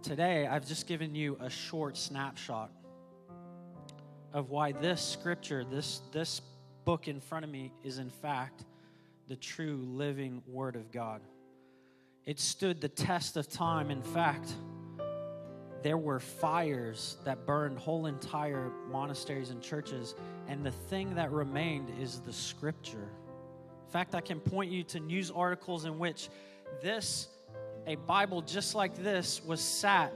Today, 0.01 0.47
I've 0.47 0.67
just 0.67 0.87
given 0.87 1.13
you 1.13 1.37
a 1.39 1.49
short 1.49 1.95
snapshot 1.95 2.71
of 4.33 4.49
why 4.49 4.71
this 4.71 5.01
scripture, 5.01 5.63
this, 5.63 6.01
this 6.11 6.41
book 6.85 7.07
in 7.07 7.21
front 7.21 7.45
of 7.45 7.51
me, 7.51 7.71
is 7.83 7.99
in 7.99 8.09
fact 8.09 8.65
the 9.33 9.39
true 9.39 9.83
living 9.87 10.43
Word 10.45 10.75
of 10.75 10.91
God. 10.91 11.19
It 12.23 12.39
stood 12.39 12.79
the 12.79 12.87
test 12.87 13.35
of 13.35 13.49
time. 13.49 13.89
In 13.89 14.03
fact, 14.03 14.53
there 15.81 15.97
were 15.97 16.19
fires 16.19 17.17
that 17.25 17.47
burned 17.47 17.79
whole 17.79 18.05
entire 18.05 18.71
monasteries 18.91 19.49
and 19.49 19.59
churches, 19.59 20.13
and 20.47 20.63
the 20.63 20.69
thing 20.69 21.15
that 21.15 21.31
remained 21.31 21.89
is 21.99 22.19
the 22.19 22.31
scripture. 22.31 23.09
In 23.87 23.91
fact, 23.91 24.13
I 24.13 24.21
can 24.21 24.39
point 24.39 24.69
you 24.69 24.83
to 24.83 24.99
news 24.99 25.31
articles 25.31 25.85
in 25.85 25.97
which 25.97 26.29
this, 26.83 27.29
a 27.87 27.95
Bible 27.95 28.43
just 28.43 28.75
like 28.75 28.95
this, 28.97 29.43
was 29.43 29.61
sat 29.61 30.13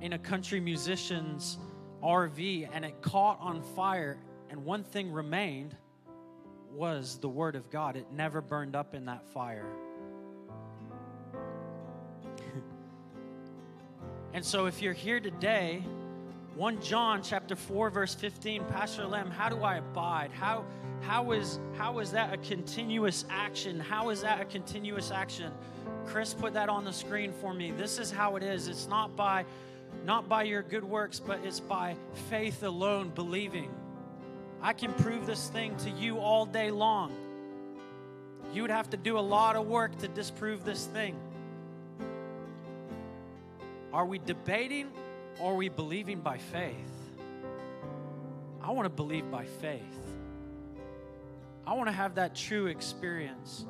in 0.00 0.14
a 0.14 0.18
country 0.18 0.60
musician's 0.60 1.58
RV 2.02 2.70
and 2.72 2.86
it 2.86 3.02
caught 3.02 3.38
on 3.38 3.60
fire, 3.60 4.16
and 4.48 4.64
one 4.64 4.82
thing 4.82 5.12
remained 5.12 5.76
was 6.72 7.18
the 7.18 7.28
Word 7.28 7.56
of 7.56 7.70
God. 7.70 7.96
It 7.96 8.06
never 8.12 8.40
burned 8.40 8.76
up 8.76 8.94
in 8.94 9.06
that 9.06 9.26
fire. 9.26 9.66
and 14.34 14.44
so 14.44 14.66
if 14.66 14.82
you're 14.82 14.92
here 14.92 15.20
today, 15.20 15.82
1 16.56 16.82
John 16.82 17.22
chapter 17.22 17.56
4 17.56 17.90
verse 17.90 18.14
15 18.14 18.64
Pastor 18.66 19.06
Lem 19.06 19.30
how 19.30 19.48
do 19.48 19.62
I 19.62 19.76
abide? 19.76 20.30
How 20.32 20.64
how 21.00 21.32
is 21.32 21.58
how 21.78 22.00
is 22.00 22.12
that 22.12 22.34
a 22.34 22.36
continuous 22.38 23.24
action? 23.30 23.80
How 23.80 24.10
is 24.10 24.22
that 24.22 24.40
a 24.40 24.44
continuous 24.44 25.10
action? 25.10 25.52
Chris 26.06 26.34
put 26.34 26.52
that 26.54 26.68
on 26.68 26.84
the 26.84 26.92
screen 26.92 27.32
for 27.32 27.54
me. 27.54 27.70
This 27.70 27.98
is 27.98 28.10
how 28.10 28.36
it 28.36 28.42
is. 28.42 28.68
It's 28.68 28.88
not 28.88 29.16
by 29.16 29.46
not 30.04 30.28
by 30.28 30.42
your 30.42 30.62
good 30.62 30.84
works 30.84 31.18
but 31.18 31.40
it's 31.44 31.60
by 31.60 31.96
faith 32.28 32.62
alone 32.62 33.10
believing 33.14 33.70
I 34.62 34.72
can 34.72 34.92
prove 34.92 35.26
this 35.26 35.48
thing 35.48 35.76
to 35.78 35.90
you 35.90 36.18
all 36.18 36.44
day 36.44 36.70
long. 36.70 37.12
You 38.52 38.62
would 38.62 38.70
have 38.70 38.90
to 38.90 38.96
do 38.96 39.18
a 39.18 39.20
lot 39.20 39.56
of 39.56 39.66
work 39.66 39.96
to 39.98 40.08
disprove 40.08 40.64
this 40.64 40.86
thing. 40.86 41.16
Are 43.92 44.04
we 44.04 44.18
debating 44.18 44.90
or 45.40 45.52
are 45.52 45.56
we 45.56 45.68
believing 45.68 46.20
by 46.20 46.38
faith? 46.38 46.74
I 48.62 48.70
want 48.72 48.84
to 48.84 48.90
believe 48.90 49.30
by 49.30 49.46
faith. 49.46 49.80
I 51.66 51.74
want 51.74 51.88
to 51.88 51.92
have 51.92 52.16
that 52.16 52.34
true 52.34 52.66
experience. 52.66 53.64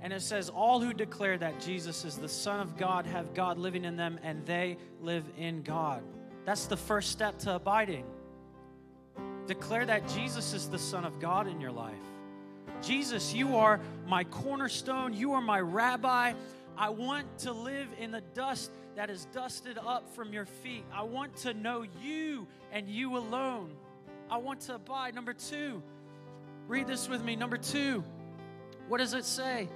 And 0.00 0.12
it 0.12 0.22
says, 0.22 0.50
All 0.50 0.80
who 0.80 0.92
declare 0.92 1.36
that 1.38 1.60
Jesus 1.60 2.04
is 2.04 2.16
the 2.16 2.28
Son 2.28 2.60
of 2.60 2.76
God 2.76 3.06
have 3.06 3.34
God 3.34 3.58
living 3.58 3.84
in 3.84 3.96
them, 3.96 4.20
and 4.22 4.44
they 4.46 4.76
live 5.00 5.24
in 5.36 5.62
God. 5.62 6.02
That's 6.44 6.66
the 6.66 6.76
first 6.76 7.10
step 7.10 7.38
to 7.40 7.56
abiding. 7.56 8.04
Declare 9.46 9.86
that 9.86 10.08
Jesus 10.08 10.52
is 10.52 10.68
the 10.68 10.78
Son 10.78 11.04
of 11.04 11.20
God 11.20 11.46
in 11.46 11.60
your 11.60 11.72
life. 11.72 11.94
Jesus, 12.82 13.32
you 13.32 13.56
are 13.56 13.80
my 14.06 14.24
cornerstone. 14.24 15.14
You 15.14 15.32
are 15.32 15.40
my 15.40 15.60
rabbi. 15.60 16.34
I 16.76 16.90
want 16.90 17.38
to 17.38 17.52
live 17.52 17.88
in 17.98 18.10
the 18.10 18.20
dust 18.34 18.70
that 18.96 19.08
is 19.08 19.26
dusted 19.26 19.78
up 19.78 20.14
from 20.14 20.32
your 20.32 20.46
feet. 20.46 20.84
I 20.92 21.02
want 21.04 21.36
to 21.38 21.54
know 21.54 21.84
you 22.02 22.46
and 22.72 22.88
you 22.88 23.16
alone. 23.16 23.70
I 24.30 24.38
want 24.38 24.60
to 24.62 24.74
abide. 24.74 25.14
Number 25.14 25.32
two, 25.32 25.82
read 26.66 26.86
this 26.86 27.08
with 27.08 27.22
me. 27.22 27.36
Number 27.36 27.56
two, 27.56 28.04
what 28.88 28.98
does 28.98 29.14
it 29.14 29.24
say? 29.24 29.68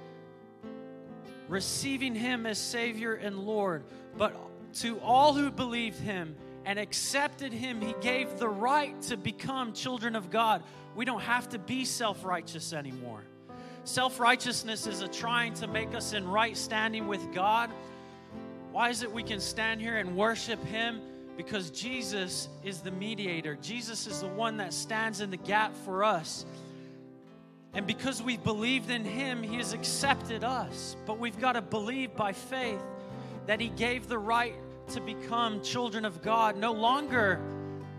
Receiving 1.47 2.15
him 2.15 2.45
as 2.45 2.59
Savior 2.59 3.13
and 3.13 3.39
Lord. 3.39 3.83
But 4.17 4.35
to 4.75 4.99
all 4.99 5.33
who 5.33 5.49
believed 5.51 5.99
him, 5.99 6.35
and 6.65 6.77
accepted 6.77 7.53
him, 7.53 7.81
he 7.81 7.95
gave 8.01 8.37
the 8.37 8.49
right 8.49 8.99
to 9.03 9.17
become 9.17 9.73
children 9.73 10.15
of 10.15 10.29
God. 10.29 10.63
We 10.95 11.05
don't 11.05 11.21
have 11.21 11.49
to 11.49 11.59
be 11.59 11.85
self 11.85 12.23
righteous 12.23 12.73
anymore. 12.73 13.21
Self 13.83 14.19
righteousness 14.19 14.85
is 14.85 15.01
a 15.01 15.07
trying 15.07 15.53
to 15.55 15.67
make 15.67 15.95
us 15.95 16.13
in 16.13 16.27
right 16.27 16.55
standing 16.55 17.07
with 17.07 17.33
God. 17.33 17.71
Why 18.71 18.89
is 18.89 19.03
it 19.03 19.11
we 19.11 19.23
can 19.23 19.39
stand 19.39 19.81
here 19.81 19.97
and 19.97 20.15
worship 20.15 20.63
him? 20.65 21.01
Because 21.35 21.71
Jesus 21.71 22.47
is 22.63 22.81
the 22.81 22.91
mediator, 22.91 23.57
Jesus 23.61 24.05
is 24.05 24.21
the 24.21 24.27
one 24.27 24.57
that 24.57 24.73
stands 24.73 25.21
in 25.21 25.31
the 25.31 25.37
gap 25.37 25.75
for 25.75 26.03
us. 26.03 26.45
And 27.73 27.87
because 27.87 28.21
we've 28.21 28.43
believed 28.43 28.89
in 28.89 29.05
him, 29.05 29.41
he 29.41 29.55
has 29.55 29.71
accepted 29.73 30.43
us. 30.43 30.97
But 31.05 31.19
we've 31.19 31.39
got 31.39 31.53
to 31.53 31.61
believe 31.61 32.15
by 32.15 32.33
faith 32.33 32.81
that 33.47 33.61
he 33.61 33.69
gave 33.69 34.07
the 34.07 34.19
right 34.19 34.55
to 34.93 35.01
become 35.01 35.61
children 35.61 36.03
of 36.03 36.21
God. 36.21 36.57
No 36.57 36.73
longer 36.73 37.39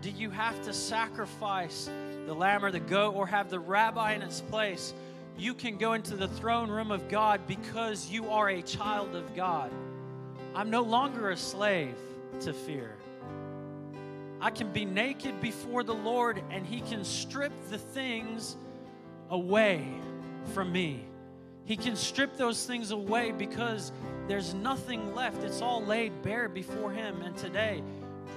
do 0.01 0.11
you 0.11 0.29
have 0.29 0.61
to 0.63 0.73
sacrifice 0.73 1.89
the 2.25 2.33
lamb 2.33 2.63
or 2.63 2.71
the 2.71 2.79
goat 2.79 3.15
or 3.15 3.25
have 3.25 3.49
the 3.49 3.59
rabbi 3.59 4.13
in 4.13 4.21
its 4.21 4.41
place. 4.41 4.93
You 5.37 5.53
can 5.53 5.77
go 5.77 5.93
into 5.93 6.15
the 6.15 6.27
throne 6.27 6.69
room 6.69 6.91
of 6.91 7.09
God 7.09 7.41
because 7.47 8.09
you 8.09 8.29
are 8.29 8.49
a 8.49 8.61
child 8.61 9.15
of 9.15 9.35
God. 9.35 9.71
I'm 10.53 10.69
no 10.69 10.81
longer 10.81 11.31
a 11.31 11.37
slave 11.37 11.95
to 12.41 12.53
fear. 12.53 12.95
I 14.39 14.51
can 14.51 14.71
be 14.71 14.85
naked 14.85 15.41
before 15.41 15.83
the 15.83 15.95
Lord 15.95 16.43
and 16.51 16.65
He 16.65 16.81
can 16.81 17.03
strip 17.03 17.53
the 17.71 17.77
things 17.77 18.55
away 19.29 19.87
from 20.53 20.71
me. 20.71 21.05
He 21.65 21.77
can 21.77 21.95
strip 21.95 22.37
those 22.37 22.65
things 22.65 22.91
away 22.91 23.31
because 23.31 23.91
there's 24.27 24.53
nothing 24.53 25.13
left. 25.13 25.43
It's 25.43 25.61
all 25.61 25.83
laid 25.83 26.21
bare 26.21 26.47
before 26.47 26.91
him. 26.91 27.21
And 27.21 27.35
today, 27.37 27.83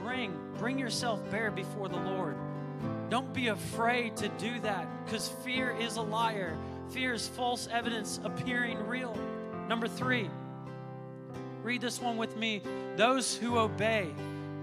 bring 0.02 0.36
bring 0.58 0.78
yourself 0.78 1.20
bare 1.30 1.50
before 1.50 1.88
the 1.88 1.96
Lord. 1.96 2.36
Don't 3.08 3.32
be 3.32 3.48
afraid 3.48 4.16
to 4.16 4.28
do 4.30 4.58
that 4.60 4.86
because 5.04 5.28
fear 5.44 5.76
is 5.78 5.96
a 5.96 6.02
liar. 6.02 6.56
Fear 6.90 7.14
is 7.14 7.28
false 7.28 7.68
evidence 7.70 8.20
appearing 8.24 8.86
real. 8.86 9.16
Number 9.68 9.88
3. 9.88 10.28
Read 11.62 11.80
this 11.80 12.00
one 12.00 12.16
with 12.16 12.36
me. 12.36 12.62
Those 12.96 13.36
who 13.36 13.58
obey 13.58 14.08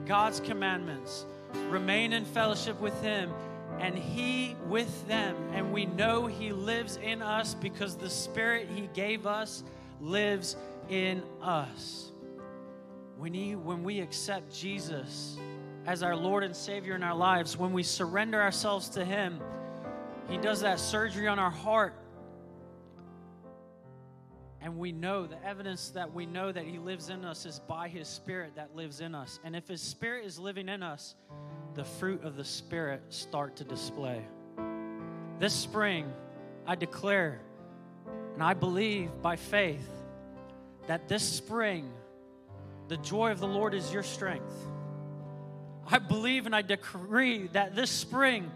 God's 0.06 0.40
commandments 0.40 1.26
remain 1.70 2.14
in 2.14 2.26
fellowship 2.26 2.80
with 2.80 3.00
him 3.02 3.32
and 3.80 3.98
He 3.98 4.56
with 4.68 5.08
them. 5.08 5.36
And 5.54 5.74
we 5.74 5.86
know 5.86 6.28
He 6.28 6.52
lives 6.52 6.98
in 6.98 7.22
us 7.22 7.54
because 7.54 7.96
the 7.96 8.10
Spirit 8.10 8.68
He 8.74 8.90
gave 8.94 9.26
us 9.26 9.64
lives 10.02 10.56
in 10.90 11.24
us. 11.42 12.12
When, 13.18 13.34
he, 13.34 13.56
when 13.56 13.84
we 13.84 14.00
accept 14.00 14.54
Jesus 14.54 15.38
as 15.86 16.04
our 16.04 16.16
Lord 16.16 16.44
and 16.44 16.56
Savior 16.56 16.96
in 16.96 17.04
our 17.04 17.16
lives, 17.16 17.58
when 17.58 17.74
we 17.74 17.84
surrender 17.84 18.42
ourselves 18.42 18.90
to 18.90 19.06
Him, 19.06 19.40
He 20.30 20.38
does 20.38 20.62
that 20.62 20.80
surgery 20.80 21.28
on 21.28 21.40
our 21.40 21.52
heart. 21.52 21.96
And 24.62 24.78
we 24.78 24.94
know 24.94 25.28
the 25.28 25.44
evidence 25.46 25.90
that 25.90 26.14
we 26.14 26.26
know 26.26 26.52
that 26.52 26.66
He 26.66 26.80
lives 26.80 27.10
in 27.10 27.26
us 27.26 27.46
is 27.46 27.60
by 27.60 27.90
His 27.90 28.08
Spirit 28.08 28.54
that 28.56 28.76
lives 28.76 29.02
in 29.02 29.14
us. 29.14 29.40
And 29.44 29.56
if 29.56 29.68
His 29.68 29.82
Spirit 29.82 30.26
is 30.26 30.40
living 30.40 30.70
in 30.70 30.82
us, 30.82 31.16
the 31.76 31.84
fruit 31.84 32.24
of 32.24 32.36
the 32.36 32.46
Spirit 32.46 33.02
start 33.10 33.58
to 33.58 33.64
display. 33.64 34.22
This 35.40 35.54
spring, 35.54 36.12
I 36.66 36.76
declare 36.76 37.42
and 38.34 38.42
I 38.42 38.54
believe 38.54 39.10
by 39.22 39.36
faith 39.36 39.88
that 40.88 41.08
this 41.08 41.24
spring, 41.24 41.92
the 42.88 42.98
joy 42.98 43.32
of 43.32 43.40
the 43.40 43.48
Lord 43.48 43.74
is 43.74 43.92
your 43.94 44.04
strength. 44.04 44.54
I 45.88 46.00
believe 46.00 46.46
and 46.46 46.56
I 46.56 46.62
decree 46.62 47.48
that 47.54 47.76
this 47.76 47.92
spring, 47.92 48.50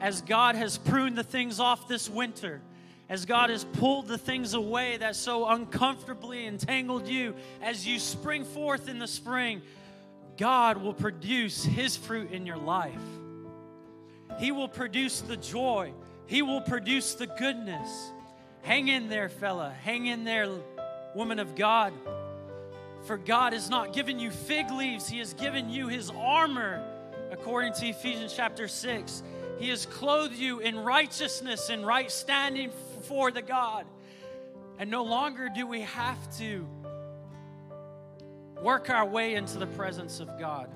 as 0.00 0.20
God 0.20 0.54
has 0.54 0.78
pruned 0.78 1.16
the 1.16 1.24
things 1.24 1.60
off 1.60 1.88
this 1.88 2.10
winter, 2.10 2.60
as 3.08 3.26
God 3.26 3.50
has 3.50 3.64
pulled 3.64 4.08
the 4.08 4.18
things 4.18 4.54
away 4.54 4.96
that 4.96 5.14
so 5.16 5.46
uncomfortably 5.46 6.46
entangled 6.46 7.06
you, 7.06 7.34
as 7.62 7.86
you 7.86 7.98
spring 7.98 8.44
forth 8.44 8.88
in 8.88 8.98
the 8.98 9.06
spring, 9.06 9.62
God 10.36 10.78
will 10.78 10.94
produce 10.94 11.64
His 11.64 11.96
fruit 11.96 12.32
in 12.32 12.46
your 12.46 12.56
life. 12.56 12.92
He 14.38 14.52
will 14.52 14.68
produce 14.68 15.20
the 15.20 15.36
joy, 15.36 15.92
He 16.26 16.42
will 16.42 16.62
produce 16.62 17.14
the 17.14 17.26
goodness. 17.26 18.10
Hang 18.62 18.88
in 18.88 19.10
there, 19.10 19.28
fella. 19.28 19.74
Hang 19.82 20.06
in 20.06 20.24
there, 20.24 20.48
woman 21.14 21.38
of 21.38 21.54
God. 21.54 21.92
For 23.02 23.16
God 23.18 23.52
has 23.52 23.68
not 23.68 23.92
given 23.92 24.18
you 24.18 24.30
fig 24.30 24.70
leaves, 24.70 25.08
He 25.08 25.18
has 25.18 25.34
given 25.34 25.68
you 25.68 25.88
His 25.88 26.10
armor, 26.10 26.82
according 27.30 27.74
to 27.74 27.86
Ephesians 27.86 28.34
chapter 28.34 28.68
6. 28.68 29.22
He 29.58 29.68
has 29.68 29.86
clothed 29.86 30.34
you 30.34 30.60
in 30.60 30.78
righteousness 30.78 31.68
and 31.70 31.86
right 31.86 32.10
standing 32.10 32.70
for 33.02 33.30
the 33.30 33.42
God. 33.42 33.86
And 34.78 34.90
no 34.90 35.04
longer 35.04 35.48
do 35.54 35.66
we 35.66 35.82
have 35.82 36.38
to 36.38 36.66
work 38.62 38.90
our 38.90 39.04
way 39.04 39.34
into 39.34 39.58
the 39.58 39.66
presence 39.66 40.20
of 40.20 40.28
God. 40.38 40.68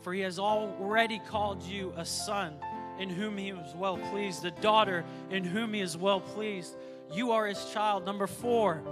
For 0.00 0.12
he 0.12 0.20
has 0.22 0.38
already 0.38 1.20
called 1.28 1.62
you 1.62 1.92
a 1.96 2.04
son 2.04 2.54
in 2.98 3.08
whom 3.08 3.36
he 3.36 3.50
is 3.50 3.74
well 3.76 3.98
pleased, 3.98 4.44
a 4.44 4.50
daughter 4.50 5.04
in 5.30 5.44
whom 5.44 5.74
he 5.74 5.80
is 5.80 5.96
well 5.96 6.20
pleased. 6.20 6.74
You 7.12 7.32
are 7.32 7.46
his 7.46 7.64
child. 7.72 8.04
Number 8.04 8.26
four, 8.26 8.82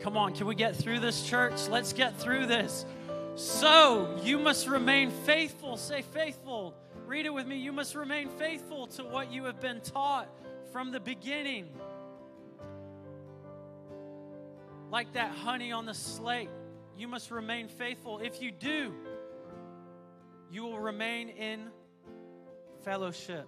come 0.00 0.16
on, 0.16 0.34
can 0.34 0.46
we 0.46 0.54
get 0.54 0.76
through 0.76 1.00
this, 1.00 1.26
church? 1.26 1.68
Let's 1.68 1.92
get 1.92 2.16
through 2.16 2.46
this. 2.46 2.84
So 3.34 4.18
you 4.22 4.38
must 4.38 4.66
remain 4.66 5.10
faithful. 5.10 5.76
Say 5.76 6.02
faithful. 6.02 6.74
Read 7.06 7.26
it 7.26 7.32
with 7.32 7.46
me. 7.46 7.56
You 7.56 7.72
must 7.72 7.94
remain 7.94 8.28
faithful 8.28 8.86
to 8.88 9.04
what 9.04 9.32
you 9.32 9.44
have 9.44 9.60
been 9.60 9.80
taught 9.80 10.28
from 10.72 10.90
the 10.90 11.00
beginning. 11.00 11.68
Like 14.90 15.12
that 15.12 15.30
honey 15.30 15.72
on 15.72 15.86
the 15.86 15.94
slate 15.94 16.48
you 16.98 17.06
must 17.06 17.30
remain 17.30 17.68
faithful. 17.68 18.18
If 18.18 18.42
you 18.42 18.50
do, 18.50 18.92
you 20.50 20.64
will 20.64 20.80
remain 20.80 21.28
in 21.28 21.68
fellowship 22.82 23.46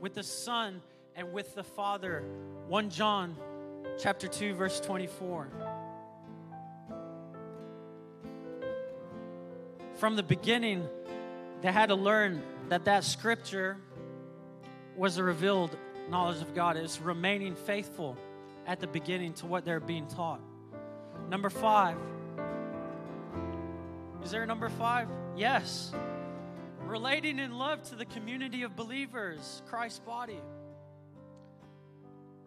with 0.00 0.14
the 0.14 0.24
Son 0.24 0.82
and 1.14 1.32
with 1.32 1.54
the 1.54 1.62
Father. 1.62 2.24
1 2.66 2.90
John 2.90 3.36
chapter 4.00 4.28
2 4.28 4.54
verse 4.54 4.80
24. 4.80 5.48
From 9.96 10.16
the 10.16 10.22
beginning, 10.22 10.86
they 11.62 11.72
had 11.72 11.86
to 11.86 11.94
learn 11.94 12.42
that 12.68 12.84
that 12.86 13.04
scripture 13.04 13.78
was 14.96 15.18
a 15.18 15.22
revealed 15.22 15.76
knowledge 16.10 16.42
of 16.42 16.54
God. 16.54 16.76
It's 16.76 17.00
remaining 17.00 17.54
faithful 17.54 18.16
at 18.66 18.80
the 18.80 18.86
beginning 18.86 19.34
to 19.34 19.46
what 19.46 19.64
they're 19.64 19.80
being 19.80 20.06
taught. 20.06 20.40
Number 21.30 21.48
5, 21.48 21.96
is 24.24 24.30
there 24.30 24.42
a 24.42 24.46
number 24.46 24.70
five? 24.70 25.06
Yes. 25.36 25.92
Relating 26.86 27.38
in 27.38 27.58
love 27.58 27.82
to 27.90 27.94
the 27.94 28.06
community 28.06 28.62
of 28.62 28.74
believers, 28.74 29.62
Christ's 29.66 29.98
body. 29.98 30.40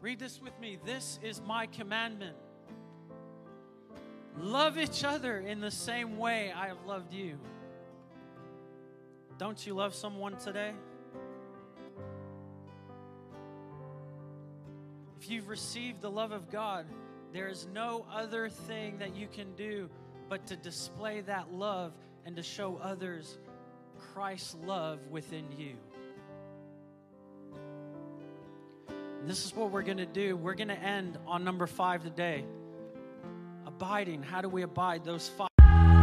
Read 0.01 0.19
this 0.19 0.39
with 0.41 0.57
me. 0.59 0.77
This 0.85 1.19
is 1.23 1.41
my 1.41 1.65
commandment. 1.65 2.35
Love 4.39 4.77
each 4.77 5.03
other 5.03 5.39
in 5.39 5.59
the 5.59 5.71
same 5.71 6.17
way 6.17 6.51
I 6.55 6.67
have 6.67 6.85
loved 6.85 7.11
you. 7.11 7.39
Don't 9.39 9.65
you 9.65 9.73
love 9.73 9.95
someone 9.95 10.37
today? 10.37 10.73
If 15.19 15.29
you've 15.29 15.47
received 15.47 16.01
the 16.01 16.11
love 16.11 16.31
of 16.31 16.51
God, 16.51 16.85
there 17.33 17.47
is 17.47 17.67
no 17.73 18.05
other 18.13 18.49
thing 18.49 18.99
that 18.99 19.15
you 19.15 19.27
can 19.27 19.55
do 19.55 19.89
but 20.29 20.45
to 20.47 20.55
display 20.55 21.21
that 21.21 21.51
love 21.51 21.93
and 22.25 22.35
to 22.35 22.43
show 22.43 22.77
others 22.77 23.39
Christ's 24.13 24.55
love 24.63 24.99
within 25.09 25.45
you. 25.57 25.75
This 29.27 29.45
is 29.45 29.53
what 29.55 29.71
we're 29.71 29.81
going 29.81 29.97
to 29.97 30.05
do. 30.05 30.37
We're 30.37 30.55
going 30.55 30.69
to 30.69 30.79
end 30.79 31.17
on 31.25 31.43
number 31.43 31.67
five 31.67 32.01
today. 32.03 32.45
Abiding. 33.65 34.23
How 34.23 34.39
do 34.41 34.47
we 34.49 34.63
abide? 34.63 35.03
Those 35.03 35.29
five. 35.29 35.49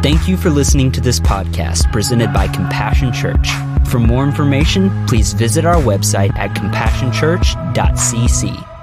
Thank 0.03 0.27
you 0.27 0.37
for 0.37 0.51
listening 0.51 0.91
to 0.91 1.01
this 1.01 1.19
podcast 1.19 1.91
presented 1.91 2.31
by 2.31 2.47
Compassion 2.47 3.11
Church. 3.11 3.49
For 3.89 3.99
more 3.99 4.23
information, 4.23 5.07
please 5.07 5.33
visit 5.33 5.65
our 5.65 5.81
website 5.81 6.31
at 6.35 6.55
compassionchurch.cc. 6.55 8.74